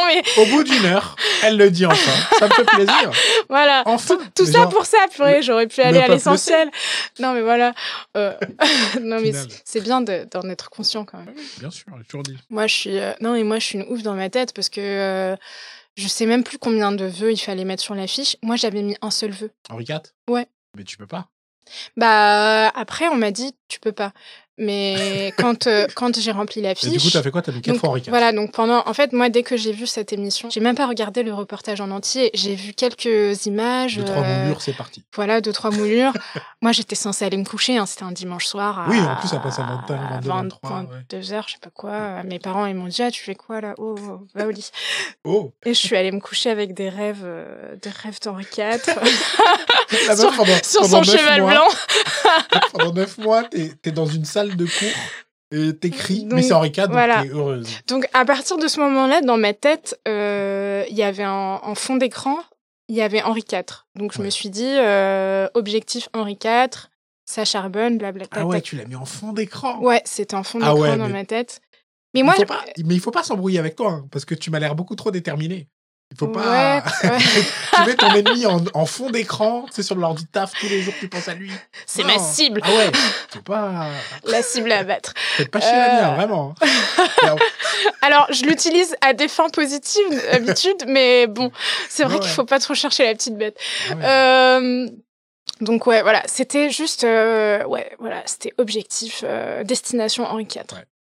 [0.08, 0.24] mais...
[0.38, 2.12] Au bout d'une heure, elle le dit enfin.
[2.40, 3.12] Ça me fait plaisir.
[3.50, 3.84] Voilà.
[3.86, 6.72] Enfin, tout, ça pour ça, purée, j'aurais pu aller à l'essentiel.
[7.20, 7.74] Non mais voilà.
[8.16, 8.34] Euh...
[9.02, 9.34] non mais
[9.66, 11.36] c'est bien d'en être conscient quand même.
[11.60, 12.38] bien sûr, j'ai toujours dit.
[12.50, 14.70] Moi je suis euh, non mais moi je suis une ouf dans ma tête parce
[14.70, 15.36] que euh,
[15.96, 18.38] je sais même plus combien de vœux il fallait mettre sur la fiche.
[18.42, 19.52] Moi j'avais mis un seul vœu.
[19.70, 20.00] Henri IV
[20.30, 20.48] Ouais.
[20.78, 21.28] Mais tu peux pas.
[21.98, 24.14] Bah, après, on m'a dit, tu peux pas.
[24.60, 26.90] Mais quand, euh, quand j'ai rempli la fiche.
[26.90, 27.42] Et du coup, t'as fait quoi?
[27.42, 28.84] T'as mis quatre fois Henri Voilà, donc pendant.
[28.86, 31.82] En fait, moi, dès que j'ai vu cette émission, j'ai même pas regardé le reportage
[31.82, 32.30] en entier.
[32.34, 33.98] J'ai vu quelques images.
[33.98, 35.04] Deux, trois euh, moulures, c'est parti.
[35.16, 36.14] Voilà, deux, trois moulures.
[36.62, 37.78] moi, j'étais censée aller me coucher.
[37.78, 38.80] Hein, C'était un dimanche soir.
[38.80, 40.86] À, oui, en plus, ça passe à 21, 22, 23.
[41.10, 42.24] 22 heures, je sais pas quoi.
[42.24, 43.76] Mes parents, ils m'ont dit, ah, tu fais quoi là?
[43.78, 44.72] Oh, oh, va au lit.
[45.24, 45.54] Oh.
[45.66, 48.84] Et je suis allée me coucher avec des rêves, euh, des rêves d'Henri IV.
[50.16, 51.68] sur, pendant, sur son cheval blanc.
[52.74, 54.98] pendant neuf mois, t'es es dans une salle de cours
[55.52, 57.24] et t'écris, mais c'est Henri IV, donc voilà.
[57.24, 57.68] t'es heureuse.
[57.88, 61.96] Donc à partir de ce moment-là, dans ma tête, euh, il y avait en fond
[61.96, 62.38] d'écran,
[62.90, 63.86] il y avait Henri IV.
[63.96, 66.90] Donc je me suis dit, euh, objectif Henri IV,
[67.26, 68.28] ça charbonne, blablabla.
[68.32, 71.10] Ah ouais, tu l'as mis en fond d'écran Ouais, c'était en fond ah d'écran dans
[71.10, 71.62] ma tête.
[72.16, 74.50] Mais moi, il pas, mais il faut pas s'embrouiller avec toi, hein, parce que tu
[74.50, 75.68] m'as l'air beaucoup trop déterminé.
[76.20, 76.84] Faut pas.
[77.02, 81.08] tu mets ton ennemi en, fond d'écran, c'est sur l'ordi taf tous les jours, tu
[81.08, 81.50] penses à lui.
[81.86, 82.60] C'est ma cible.
[82.62, 82.92] Ah ouais,
[83.30, 83.88] faut pas.
[84.26, 85.14] La cible à battre.
[85.16, 86.16] Faites pas chier la mienne, euh.
[86.16, 86.56] vraiment.
[88.02, 91.54] Alors, je l'utilise à des fins positives d'habitude, mais bon,
[91.88, 93.58] c'est vrai qu'il faut pas trop chercher la petite bête.
[93.90, 94.90] Ah euh,
[95.62, 99.24] donc ouais, voilà, c'était juste, euh, ouais, voilà, c'était objectif,
[99.64, 100.64] destination Henri IV.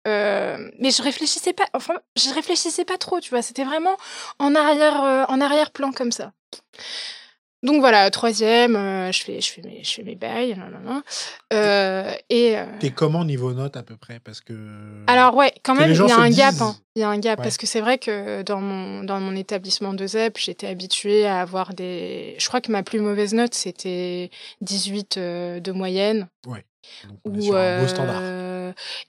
[0.09, 3.43] Euh, mais je réfléchissais pas, enfin, je réfléchissais pas trop, tu vois.
[3.43, 3.97] C'était vraiment
[4.39, 6.33] en arrière, euh, en arrière-plan comme ça.
[7.63, 10.57] Donc voilà, troisième, euh, je fais, je fais mes, je fais mes bails,
[12.29, 14.53] et t'es comment niveau notes à peu près, parce que.
[15.07, 16.75] Alors ouais, quand même, il y a un gap, hein.
[16.97, 19.95] il y a un gap, parce que c'est vrai que dans mon dans mon établissement
[19.95, 24.31] de ZEP, j'étais habituée à avoir des, je crois que ma plus mauvaise note c'était
[24.63, 26.27] 18 de moyenne.
[26.49, 26.65] Ouais.
[27.25, 28.21] Donc, sur un beau standard.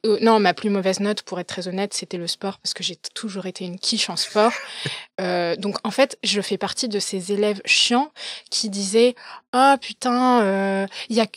[0.06, 2.84] Euh, non, ma plus mauvaise note, pour être très honnête, c'était le sport, parce que
[2.84, 4.54] j'ai toujours été une quiche en sport.
[5.22, 8.12] Euh, donc, en fait, je fais partie de ces élèves chiants
[8.50, 9.14] qui disaient
[9.52, 11.28] Ah, oh, putain, euh, il y a.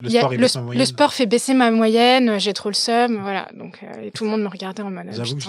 [0.00, 3.48] Le, sport, le, sport, fait baisser ma moyenne, j'ai trop le seum, voilà.
[3.54, 5.06] Donc, et tout le monde me regardait en mode.
[5.10, 5.42] J'avoue que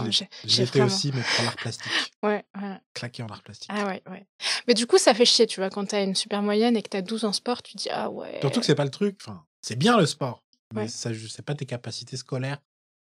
[0.46, 1.92] j'ai fait aussi, mais pour l'art plastique.
[2.24, 2.44] Ouais,
[2.96, 3.70] Claqué en art plastique.
[3.72, 4.26] Ah ouais, ouais.
[4.68, 6.90] Mais du coup, ça fait chier, tu vois, quand t'as une super moyenne et que
[6.90, 8.40] t'as 12 en sport, tu dis ah ouais.
[8.42, 9.18] Surtout que c'est pas le truc.
[9.22, 10.44] Enfin, c'est bien le sport.
[10.76, 12.58] Mais ça, je sais pas tes capacités scolaires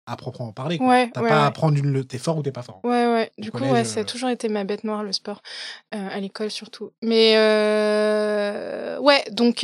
[0.06, 0.78] à proprement parler.
[0.80, 1.54] Ouais, T'as ouais, pas à ouais.
[1.54, 2.04] prendre une.
[2.04, 2.80] T'es fort ou t'es pas fort.
[2.84, 3.32] Ouais, ouais.
[3.38, 5.44] Du coup, collège, ouais, ça a euh, toujours été ma bête noire, le sport,
[5.94, 6.92] euh, à l'école surtout.
[7.04, 9.64] Mais euh, ouais, donc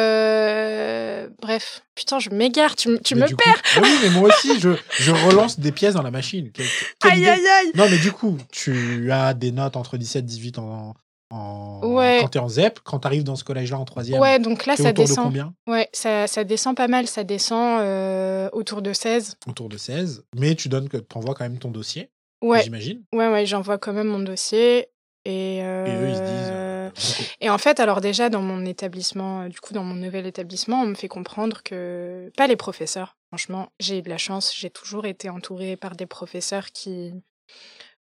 [0.00, 1.82] euh, bref.
[1.94, 3.62] Putain, je m'égare, tu, me coup- perds.
[3.82, 6.50] Oui, mais moi aussi, je, je relance des pièces dans la machine.
[6.52, 6.66] Quelle-
[6.98, 7.28] quelle Aïe, idée.
[7.28, 7.70] aïe, aïe.
[7.74, 10.94] Non, mais du coup, tu as des notes entre 17 et 18 en,
[11.30, 11.80] en...
[11.84, 12.18] Ouais.
[12.22, 12.80] quand t'es en ZEP.
[12.84, 15.24] Quand t'arrives dans ce collège-là en troisième, Ouais, donc là, ça autour de descend.
[15.26, 17.06] combien Ouais, ça, ça descend pas mal.
[17.06, 19.36] Ça descend euh, autour de 16.
[19.46, 20.24] Autour de 16.
[20.36, 22.10] Mais tu donnes que t'envoies quand même ton dossier,
[22.42, 23.02] Ouais, j'imagine.
[23.12, 24.88] ouais, ouais, j'envoie quand même mon dossier.
[25.26, 26.50] Et, euh, Et eux, ils se disent.
[26.52, 29.94] euh, bon, Et en fait, alors déjà, dans mon établissement, euh, du coup, dans mon
[29.94, 34.16] nouvel établissement, on me fait comprendre que, pas les professeurs, franchement, j'ai eu de la
[34.16, 37.12] chance, j'ai toujours été entourée par des professeurs qui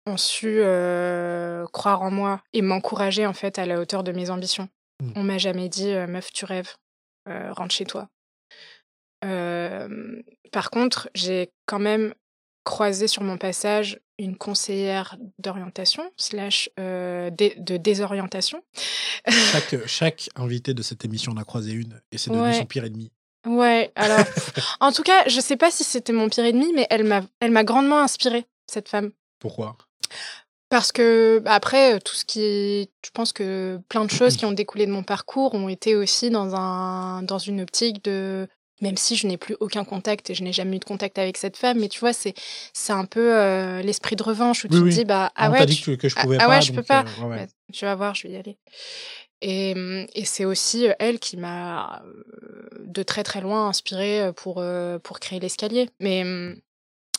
[0.06, 4.30] ont su euh, croire en moi et m'encourager, en fait, à la hauteur de mes
[4.30, 4.68] ambitions.
[5.02, 5.12] Mm.
[5.16, 6.76] On m'a jamais dit, euh, meuf, tu rêves,
[7.30, 8.10] euh, rentre chez toi.
[9.26, 12.14] Euh, par contre, j'ai quand même
[12.66, 18.62] croisé sur mon passage une conseillère d'orientation slash euh, de désorientation
[19.28, 22.54] chaque, chaque invité de cette émission en a croisé une et c'est devenu Ouais.
[22.60, 23.12] son pire ennemi.
[23.46, 24.20] Ouais, alors,
[24.80, 27.52] en tout cas, je sais pas si c'était mon pire ennemi, mais elle m'a, elle
[27.52, 29.12] m'a grandement inspirée, cette femme.
[29.40, 29.78] Pourquoi?
[30.70, 32.90] Parce que, bah, après, tout ce qui.
[33.06, 36.32] Je pense que plein de choses qui ont découlé de mon parcours ont été aussi
[36.32, 38.48] dans, un, dans une optique de.
[38.82, 41.38] Même si je n'ai plus aucun contact et je n'ai jamais eu de contact avec
[41.38, 42.34] cette femme, mais tu vois, c'est,
[42.74, 44.90] c'est un peu euh, l'esprit de revanche où Oui, tu oui.
[44.90, 46.56] te dis, bah, ah ouais, t'a dit tu- que, je ah- pouvais ah pas.
[46.56, 47.02] ouais, je peux pas.
[47.02, 47.38] euh, ouais, ouais.
[47.42, 48.58] Ouais, tu vas voir, je vais y aller.
[49.42, 49.76] Et,
[50.16, 52.02] et c'est aussi euh, elle qui m'a
[52.80, 54.62] de très très loin inspiré euh, pour,
[55.04, 55.90] pour créer l'escalier.
[56.00, 56.56] Mais, hum,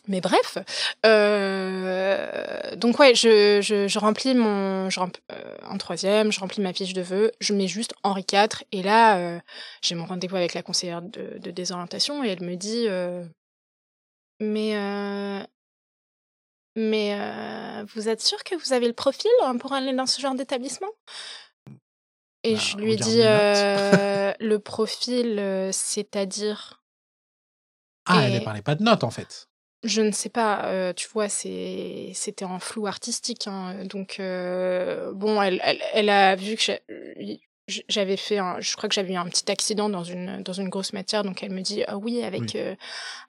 [0.07, 0.59] mais bref,
[1.07, 4.91] euh, donc ouais, je, je, je remplis mon.
[4.91, 8.65] Je euh, en troisième, je remplis ma fiche de vœux, je mets juste Henri IV,
[8.73, 9.41] et là, euh,
[9.83, 12.87] j'ai mon rendez-vous avec la conseillère de, de désorientation, et elle me dit
[14.41, 15.47] Mais.
[16.77, 20.35] mais vous êtes sûr que vous avez le profil hein, pour aller dans ce genre
[20.35, 20.91] d'établissement?
[22.43, 26.83] Et Bah, je lui euh, le profil, c'est-à-dire
[28.05, 29.49] Ah, elle ne parlait pas de notes en fait.
[29.85, 35.13] Je ne sais pas, euh, tu vois, c'est c'était en flou artistique, hein, donc euh,
[35.13, 36.79] bon, elle, elle, elle a vu que j'a-
[37.89, 40.69] j'avais fait, un, je crois que j'avais eu un petit accident dans une dans une
[40.69, 42.53] grosse matière, donc elle me dit ah oui avec Oui.
[42.57, 42.75] euh,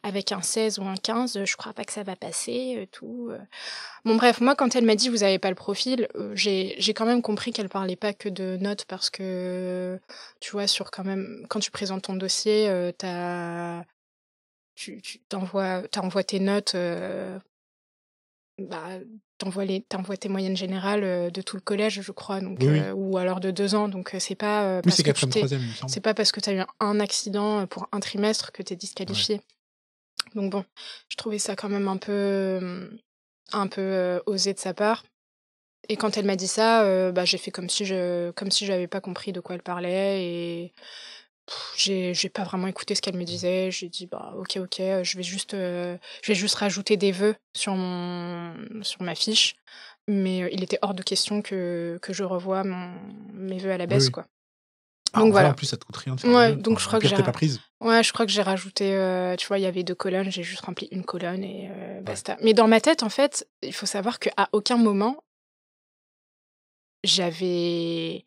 [0.03, 3.29] avec un 16 ou un 15, je crois pas que ça va passer, euh, tout.
[3.31, 3.39] euh.
[4.05, 6.93] Bon bref, moi quand elle m'a dit vous avez pas le profil, euh, j'ai j'ai
[6.93, 9.99] quand même compris qu'elle parlait pas que de notes parce que
[10.41, 13.83] tu vois sur quand même quand tu présentes ton dossier, euh, t'as
[14.75, 17.39] tu, tu t'envoies, t'envoies tes notes, euh,
[18.57, 18.99] bah,
[19.37, 22.67] t'envoies, les, t'envoies tes moyennes générales euh, de tout le collège, je crois, donc, Oui,
[22.69, 22.79] oui.
[22.79, 23.89] euh, ou alors de deux ans.
[23.89, 26.49] Donc, euh, c'est pas, euh, Oui, parce c'est que tu t'es- pas parce que tu
[26.49, 29.41] as eu un accident pour un trimestre que tu es disqualifié.
[30.35, 30.63] Donc, bon,
[31.09, 32.89] je trouvais ça quand même un peu,
[33.51, 35.03] un peu osé de sa part.
[35.87, 38.87] Et quand elle m'a dit ça, bah, j'ai fait comme si je comme si j'avais
[38.87, 40.73] pas compris de quoi elle parlait et
[41.77, 43.71] j'ai pas vraiment écouté ce qu'elle me disait.
[43.71, 47.11] J'ai dit bah ok ok, euh, je vais juste euh, je vais juste rajouter des
[47.11, 49.55] vœux sur mon sur ma fiche,
[50.07, 52.91] mais euh, il était hors de question que que je revoie mon
[53.33, 54.11] mes vœux à la baisse oui.
[54.11, 54.25] quoi.
[55.13, 55.49] Ah, donc voilà.
[55.51, 57.61] En plus, ça te coûte rien de Ouais, donc je crois que j'ai- pas prise.
[57.79, 60.43] Ouais, je crois que j'ai rajouté, euh, tu vois, il y avait deux colonnes, j'ai
[60.43, 61.69] juste rempli une colonne et
[62.01, 62.35] basta.
[62.41, 65.23] Mais dans ma tête, en fait, il faut savoir qu'à aucun moment,
[67.03, 68.25] j'avais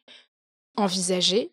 [0.76, 1.50] envisagé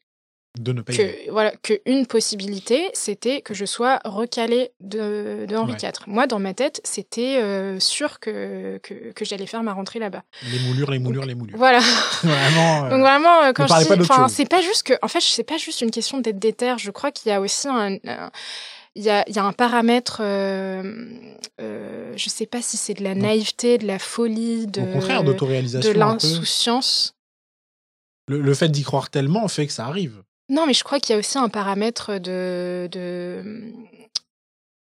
[0.57, 1.27] De ne pas y aller.
[1.31, 5.77] voilà, que une possibilité, c'était que je sois recalée de, de Henri Ouais.
[5.81, 5.91] IV.
[6.07, 10.23] Moi, dans ma tête, c'était euh, sûr que, que, que j'allais faire ma rentrée là-bas.
[10.51, 11.57] Les moulures, les moulures, les moulures.
[11.57, 11.79] Voilà.
[12.23, 12.85] Vraiment.
[12.85, 13.73] euh, Donc vraiment, euh, quand je
[14.27, 16.75] dis, c'est pas juste que, en fait, c'est pas juste une question d'être déter.
[16.77, 18.31] Je crois qu'il y a aussi un, un-
[18.97, 21.09] il y a, il y a un paramètre, euh,
[21.59, 25.23] euh, je sais pas si c'est de la naïveté, de la folie, de, Au contraire,
[25.25, 27.13] de l'insouciance.
[28.27, 30.23] Le, le fait d'y croire tellement fait que ça arrive.
[30.49, 33.73] Non, mais je crois qu'il y a aussi un paramètre de, de...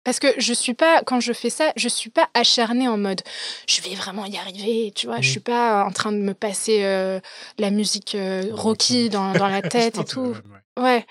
[0.04, 3.22] Parce que je suis pas, quand je fais ça, je suis pas acharnée en mode
[3.68, 5.16] je vais vraiment y arriver, tu vois.
[5.18, 5.32] Je Mhm.
[5.32, 7.20] suis pas en train de me passer euh,
[7.58, 10.22] la musique euh, Rocky dans, dans la tête Je et tout.
[10.22, 10.42] ouais,
[10.78, 10.84] ouais.
[10.84, 11.06] Ouais,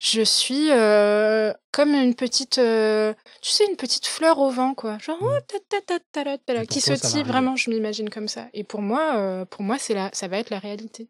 [0.00, 3.12] je suis euh, comme une petite, euh,
[3.42, 4.98] tu sais, une petite fleur au vent, quoi.
[4.98, 5.26] Genre, oh,
[5.68, 5.98] ta, ta,
[6.44, 8.46] ta, qui sautille, vraiment, je m'imagine comme ça.
[8.52, 11.06] Et pour moi, euh, pour moi, c'est la, ça va être la réalité.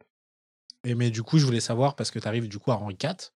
[0.84, 3.30] Mais du coup, je voulais savoir parce que tu arrives du coup à Henri IV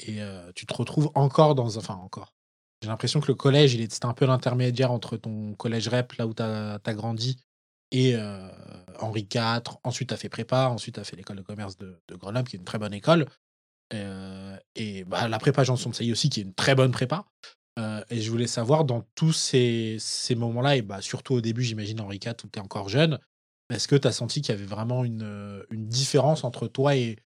[0.00, 0.20] et
[0.54, 1.76] tu te retrouves encore dans.
[1.76, 2.34] Enfin, encore.
[2.82, 6.26] J'ai l'impression que le collège, il c'était un peu l'intermédiaire entre ton collège rep, là
[6.26, 7.38] où tu as, grandi,
[7.90, 8.16] et
[8.98, 9.62] Henri IV.
[9.84, 10.68] Ensuite, tu as fait prépa.
[10.68, 13.26] Ensuite, tu as fait l'école de commerce de, Grenoble, qui est une très bonne école.
[13.92, 17.26] Et bah, la prépa Janson de Sailly aussi, qui est une très bonne prépa.
[17.78, 22.00] et je voulais savoir, dans tous ces, ces moments-là, et bah, surtout au début, j'imagine,
[22.00, 23.18] Henri IV, où tu es encore jeune,
[23.70, 27.16] est-ce que tu as senti qu'il y avait vraiment une, une différence entre toi et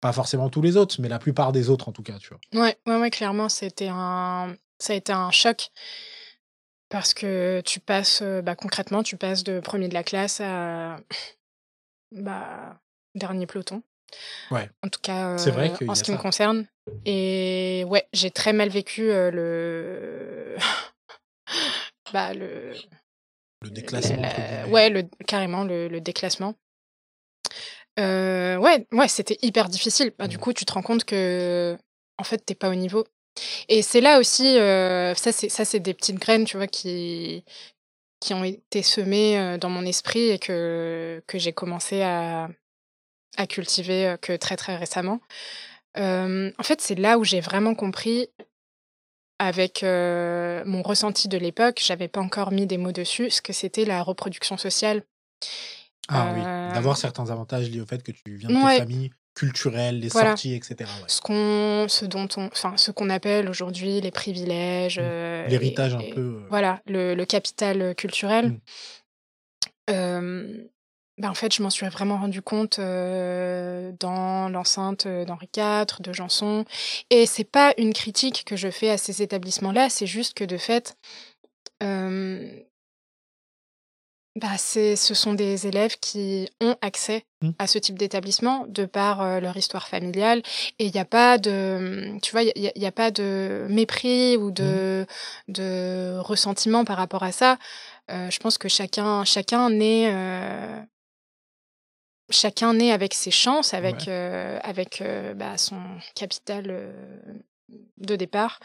[0.00, 2.40] pas forcément tous les autres, mais la plupart des autres en tout cas, tu vois?
[2.62, 4.56] Ouais, ouais, ouais clairement, c'était un...
[4.78, 5.70] ça a été un choc.
[6.88, 10.96] Parce que tu passes, bah, concrètement, tu passes de premier de la classe à
[12.12, 12.80] bah,
[13.14, 13.82] dernier peloton.
[14.50, 14.68] Ouais.
[14.82, 16.66] En tout cas, vrai en ce qui me concerne.
[17.04, 20.56] Et ouais, j'ai très mal vécu le.
[22.12, 22.72] bah, le.
[23.62, 24.22] Le déclassement.
[24.70, 26.54] ouais, le, carrément, le, déclassement.
[27.98, 30.12] ouais, ouais c'était hyper difficile.
[30.18, 30.40] Bah, Du mmh.
[30.40, 31.76] coup, tu te rends compte que,
[32.18, 33.04] en fait, t'es pas au niveau.
[33.68, 37.44] Et c'est là aussi, ça, c'est, ça, c'est des petites graines, tu vois, qui,
[38.20, 42.48] qui ont été semées dans mon esprit et que, que j'ai commencé à,
[43.36, 45.20] à cultiver que très, très récemment.
[45.96, 48.28] en fait, c'est là où j'ai vraiment compris,
[49.40, 53.84] avec mon ressenti de l'époque, j'avais pas encore mis des mots dessus, ce que c'était
[53.84, 55.02] la reproduction sociale.
[56.08, 56.42] Ah oui,
[56.74, 60.54] d'avoir certains avantages liés au fait que tu viens de ta famille culturelle, les sorties,
[60.54, 60.90] etc.
[61.06, 65.02] Ce qu'on, ce dont on, enfin, ce qu'on appelle aujourd'hui les privilèges, mmh.
[65.04, 66.20] euh, l'héritage un peu.
[66.20, 66.46] Euh.
[66.50, 68.58] Voilà, le, capital culturel.
[69.88, 70.68] Mmh.
[71.20, 76.64] Ben, en fait, je m'en suis vraiment rendu compte dans l'enceinte d'Henri IV, de Janson.
[77.10, 80.56] Et c'est pas une critique que je fais à ces établissements-là, c'est juste que de
[80.56, 80.96] fait,
[84.40, 87.50] bah, ce sont des élèves qui ont accès mmh.
[87.58, 90.40] à ce type d'établissement de par leur histoire familiale.
[90.78, 94.48] Et il n'y a pas de, tu vois, il n'y a, pas de mépris ou
[94.48, 94.54] mmh.
[94.54, 95.06] de,
[95.48, 97.58] de ressentiment par rapport à ça.
[98.08, 100.10] je pense que chacun, chacun naît,
[102.30, 105.02] chacun naît avec ses chances, avec, avec
[105.36, 105.80] bah, son
[106.14, 106.92] capital
[107.98, 108.58] de départ.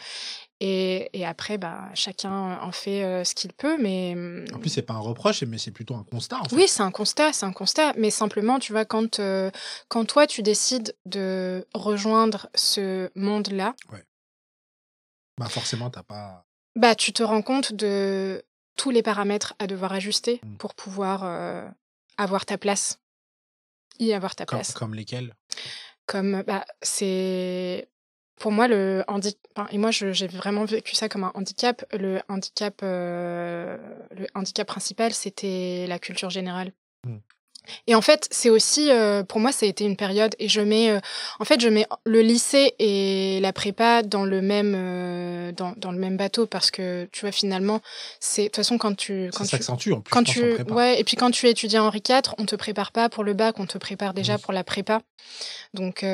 [0.61, 4.15] Et, après, bah, chacun en fait euh, ce qu'il peut, mais...
[4.53, 6.39] En plus, c'est pas un reproche, mais c'est plutôt un constat.
[6.39, 6.55] En fait.
[6.55, 7.93] Oui, c'est un constat, c'est un constat.
[7.97, 9.51] Mais simplement, tu vois, quand, euh,
[9.89, 13.75] quand toi, tu décides de rejoindre ce monde-là...
[13.91, 14.03] Ouais.
[15.37, 16.45] Bah forcément, t'as pas...
[16.77, 18.43] Bah, tu te rends compte de
[18.77, 20.55] tous les paramètres à devoir ajuster mmh.
[20.55, 21.67] pour pouvoir euh,
[22.17, 22.99] avoir ta place.
[23.99, 24.73] Y avoir ta place.
[24.73, 25.33] Comme lesquels?
[26.05, 27.87] Comme, bah, c'est
[28.39, 29.39] pour moi, le handicap,
[29.71, 31.85] et moi j'ai vraiment vécu ça comme un handicap.
[31.93, 33.77] Le handicap, euh,
[34.11, 36.73] le handicap principal, c'était la culture générale.
[37.05, 37.17] Mmh.
[37.87, 40.61] Et en fait, c'est aussi, euh, pour moi, ça a été une période, et je
[40.61, 40.99] mets, euh,
[41.39, 45.91] en fait, je mets le lycée et la prépa dans le même, euh, dans, dans,
[45.91, 47.81] le même bateau, parce que, tu vois, finalement,
[48.19, 51.03] c'est, de toute façon, quand tu, quand ça s'accentue, en plus, quand tu, ouais, et
[51.03, 53.77] puis quand tu étudies Henri IV, on te prépare pas pour le bac, on te
[53.77, 55.01] prépare déjà pour la prépa.
[55.73, 56.05] Donc,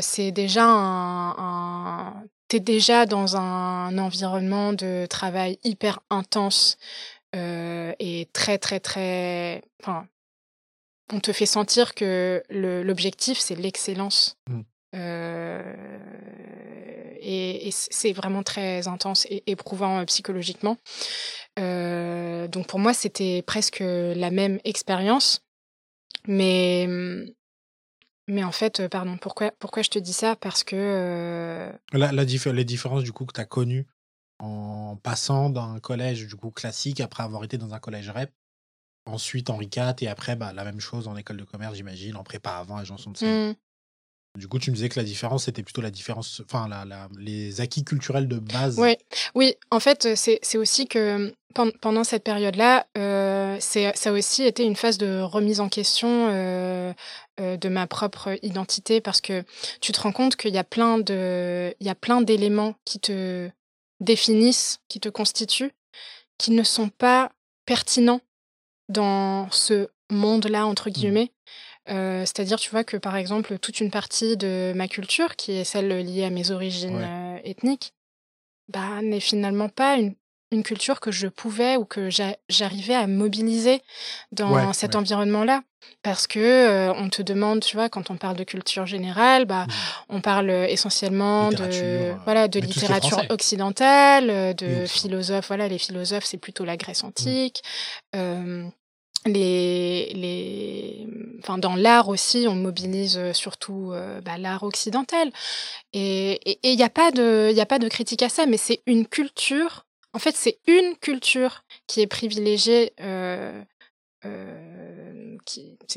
[0.00, 2.14] c'est déjà un, un
[2.48, 6.76] t'es déjà dans un environnement de travail hyper intense
[7.34, 10.06] euh, et très très très enfin
[11.12, 14.36] on te fait sentir que l'objectif, c'est l'excellence.
[14.48, 14.62] Mmh.
[14.94, 15.74] Euh,
[17.20, 20.76] et, c'est vraiment très intense et éprouvant euh, psychologiquement.
[21.58, 25.40] Euh, donc pour moi, c'était presque la même expérience.
[26.26, 26.86] Mais,
[28.28, 30.36] mais en fait, pardon, pourquoi, pourquoi je te dis ça?
[30.36, 31.70] Parce que...
[31.92, 33.86] La, les différences du coup que tu as connues
[34.38, 38.30] en passant d'un collège du coup classique après avoir été dans un collège REP
[39.06, 42.24] Ensuite, Henri IV, et après, bah, la même chose en école de commerce, j'imagine, en
[42.24, 43.54] prépa avant à Janson de mmh.
[44.38, 47.08] Du coup, tu me disais que la différence, c'était plutôt la différence, enfin, la, la,
[47.16, 48.80] les acquis culturels de base.
[48.80, 48.96] Oui,
[49.36, 49.54] oui.
[49.70, 51.32] en fait, c'est aussi que
[51.80, 56.92] pendant cette période-là, euh, ça a aussi été une phase de remise en question euh,
[57.40, 59.44] euh, de ma propre identité parce que
[59.80, 60.98] tu te rends compte qu'il y a plein
[62.22, 63.48] d'éléments qui te
[64.00, 65.72] définissent, qui te constituent,
[66.38, 67.30] qui ne sont pas
[67.66, 68.20] pertinents
[68.88, 70.92] dans ce monde-là, entre mmh.
[70.92, 71.32] guillemets.
[71.90, 75.64] Euh, c'est-à-dire, tu vois, que par exemple, toute une partie de ma culture, qui est
[75.64, 77.92] celle liée à mes origines euh, ethniques,
[78.68, 80.14] bah, n'est finalement pas une,
[80.54, 82.08] une, culture que je pouvais ou que
[82.48, 83.82] j'arrivais à mobiliser
[84.32, 85.62] dans cet environnement-là.
[86.02, 89.66] Parce que euh, on te demande, tu vois, quand on parle de culture générale, bah,
[89.66, 89.72] mmh.
[90.08, 95.48] on parle essentiellement de, voilà, de littérature occidentale, de philosophes.
[95.48, 97.06] Voilà, les philosophes, c'est plutôt la Grèce mmh.
[97.06, 97.62] antique
[99.26, 101.06] les, les,
[101.42, 103.92] enfin, dans l'art aussi, on mobilise surtout
[104.24, 105.30] bah, l'art occidental.
[105.92, 108.82] Et il n'y a, pas de, y a pas de critique à ça, mais c'est
[108.86, 109.86] une culture.
[110.14, 113.60] En fait, c'est une culture qui est privilégiée, euh,
[114.24, 115.36] euh,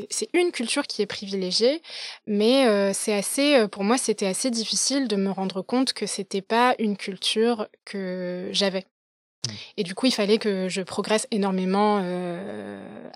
[0.09, 1.83] c'est une culture qui est privilégiée,
[2.25, 6.75] mais c'est assez, pour moi, c'était assez difficile de me rendre compte que c'était pas
[6.79, 8.81] une culture que j'avais.
[9.47, 9.51] Mmh.
[9.77, 11.97] Et du coup, il fallait que je progresse énormément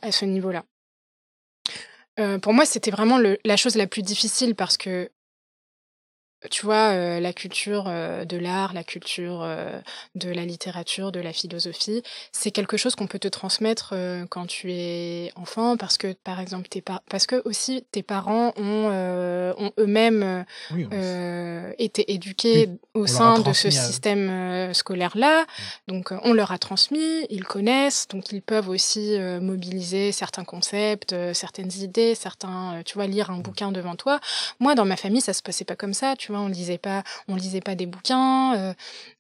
[0.02, 0.64] à ce niveau-là.
[2.42, 5.10] pour moi, c'était vraiment la chose la plus difficile parce que
[6.50, 9.48] tu vois, la culture de l'art, la culture
[10.16, 12.02] de la littérature, de la philosophie,
[12.32, 13.94] c'est quelque chose qu'on peut te transmettre
[14.30, 18.90] quand tu es enfant, parce que, par exemple, tes parce que aussi tes parents ont,
[19.58, 20.46] ont eux-mêmes
[21.78, 25.46] été éduqués au sein de ce système scolaire-là.
[25.88, 31.72] Donc, on leur a transmis, ils connaissent, donc ils peuvent aussi mobiliser certains concepts, certaines
[31.74, 33.42] idées, certains, tu vois, lire un mmh.
[33.42, 34.20] bouquin devant toi.
[34.60, 37.36] Moi, dans ma famille, ça se passait pas comme ça, tu on lisait pas, on
[37.36, 38.74] lisait pas des bouquins, euh,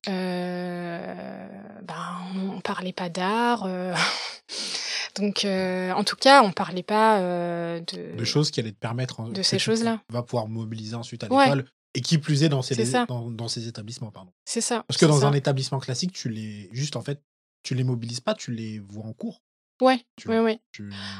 [0.09, 1.47] euh,
[1.83, 3.63] ben, on parlait pas d'art.
[3.65, 3.93] Euh.
[5.15, 8.15] Donc, en tout cas, on parlait pas de...
[8.17, 10.01] de choses qui allaient te permettre de ces choses-là.
[10.09, 11.65] Va pouvoir mobiliser ensuite à l'école.
[11.93, 12.75] Et qui plus est dans ces,
[13.05, 14.31] dans, ces établissements, pardon.
[14.45, 14.85] C'est ça.
[14.87, 17.21] Parce que dans un établissement classique, tu les, juste en fait,
[17.63, 19.41] tu les mobilises pas, tu les vois en cours.
[19.81, 20.61] Ouais, ouais, ouais.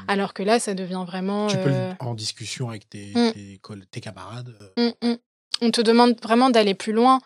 [0.08, 1.48] Alors que là, ça devient vraiment.
[1.48, 3.32] Tu peux en discussion avec tes, mmh.
[3.32, 3.60] tes,
[3.90, 4.54] tes, camarades.
[4.78, 5.14] Mmh, mmh
[5.60, 7.20] on te demande vraiment d'aller plus loin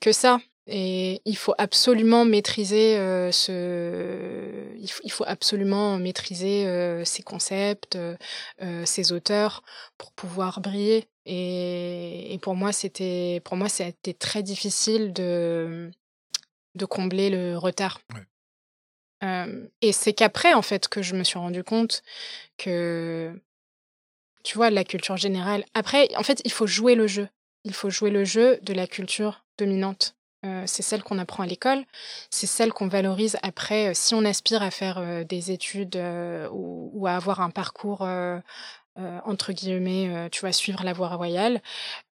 [0.00, 0.38] que ça.
[0.68, 8.16] Et il faut absolument maîtriser euh, ce, il faut, absolument maîtriser euh, ces concepts, euh,
[8.84, 9.64] ces auteurs
[9.98, 11.08] pour pouvoir briller.
[11.26, 15.90] Et, pour moi, c'était, pour moi, c'était très difficile de
[16.74, 18.00] de combler le retard.
[19.82, 22.02] et c'est qu'après, en fait, que je me suis rendu compte
[22.56, 23.38] que,
[24.42, 25.64] tu vois, la culture générale.
[25.74, 27.28] Après, en fait, il faut jouer le jeu
[27.64, 30.16] il faut jouer le jeu de la culture dominante.
[30.44, 31.84] Euh, c'est celle qu'on apprend à l'école,
[32.30, 35.96] c'est celle qu'on valorise après euh, si on aspire à faire euh, des études
[36.50, 38.06] ou, à avoir un parcours
[39.24, 41.62] entre guillemets, tu vois, suivre la voie royale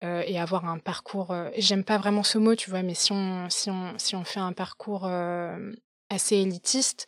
[0.02, 1.34] et avoir un parcours.
[1.56, 4.40] J'aime pas vraiment ce mot, tu vois, mais si on si on si on fait
[4.40, 5.08] un parcours
[6.08, 7.06] assez élitiste,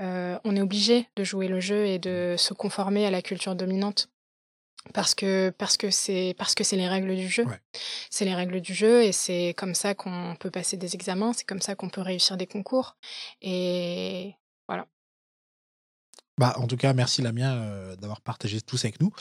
[0.00, 4.08] on est obligé de jouer le jeu et de se conformer à la culture dominante
[4.94, 7.44] parce que parce que c'est parce que c'est les règles du jeu.
[8.10, 11.46] C'est les règles du jeu et c'est comme ça qu'on peut passer des examens, c'est
[11.46, 12.96] comme ça qu'on peut réussir des concours
[13.40, 14.34] et
[14.68, 14.86] voilà.
[16.38, 19.12] Bah en tout cas, merci Lamia euh, d'avoir partagé tout ça avec nous.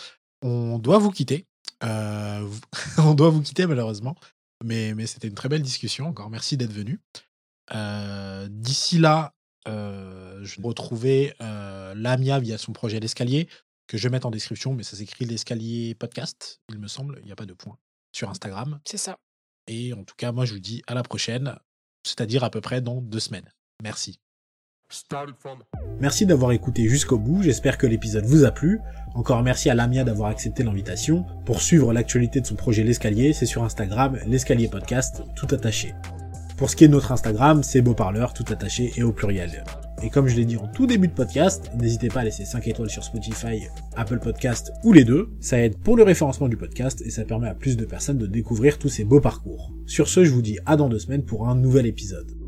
[0.41, 1.47] On doit vous quitter.
[1.83, 2.47] Euh,
[2.97, 4.15] on doit vous quitter malheureusement,
[4.63, 6.07] mais mais c'était une très belle discussion.
[6.07, 6.99] Encore merci d'être venu.
[7.73, 9.33] Euh, d'ici là,
[9.65, 13.47] je vais retrouver Lamia via son projet l'escalier
[13.87, 17.25] que je vais mettre en description, mais ça s'écrit l'escalier podcast, il me semble, il
[17.25, 17.77] n'y a pas de point,
[18.11, 18.79] sur Instagram.
[18.85, 19.17] C'est ça.
[19.67, 21.55] Et en tout cas, moi, je vous dis à la prochaine,
[22.03, 23.49] c'est-à-dire à peu près dans deux semaines.
[23.81, 24.19] Merci.
[25.99, 28.79] Merci d'avoir écouté jusqu'au bout, j'espère que l'épisode vous a plu.
[29.15, 31.25] Encore merci à Lamia d'avoir accepté l'invitation.
[31.45, 35.95] Pour suivre l'actualité de son projet L'escalier, c'est sur Instagram, l'escalier podcast, tout attaché.
[36.57, 39.63] Pour ce qui est de notre Instagram, c'est Beau Parleur, tout attaché et au pluriel.
[40.03, 42.67] Et comme je l'ai dit en tout début de podcast, n'hésitez pas à laisser 5
[42.67, 43.63] étoiles sur Spotify,
[43.95, 45.29] Apple Podcast ou les deux.
[45.39, 48.27] Ça aide pour le référencement du podcast et ça permet à plus de personnes de
[48.27, 49.71] découvrir tous ces beaux parcours.
[49.85, 52.44] Sur ce, je vous dis à dans deux semaines pour un nouvel épisode.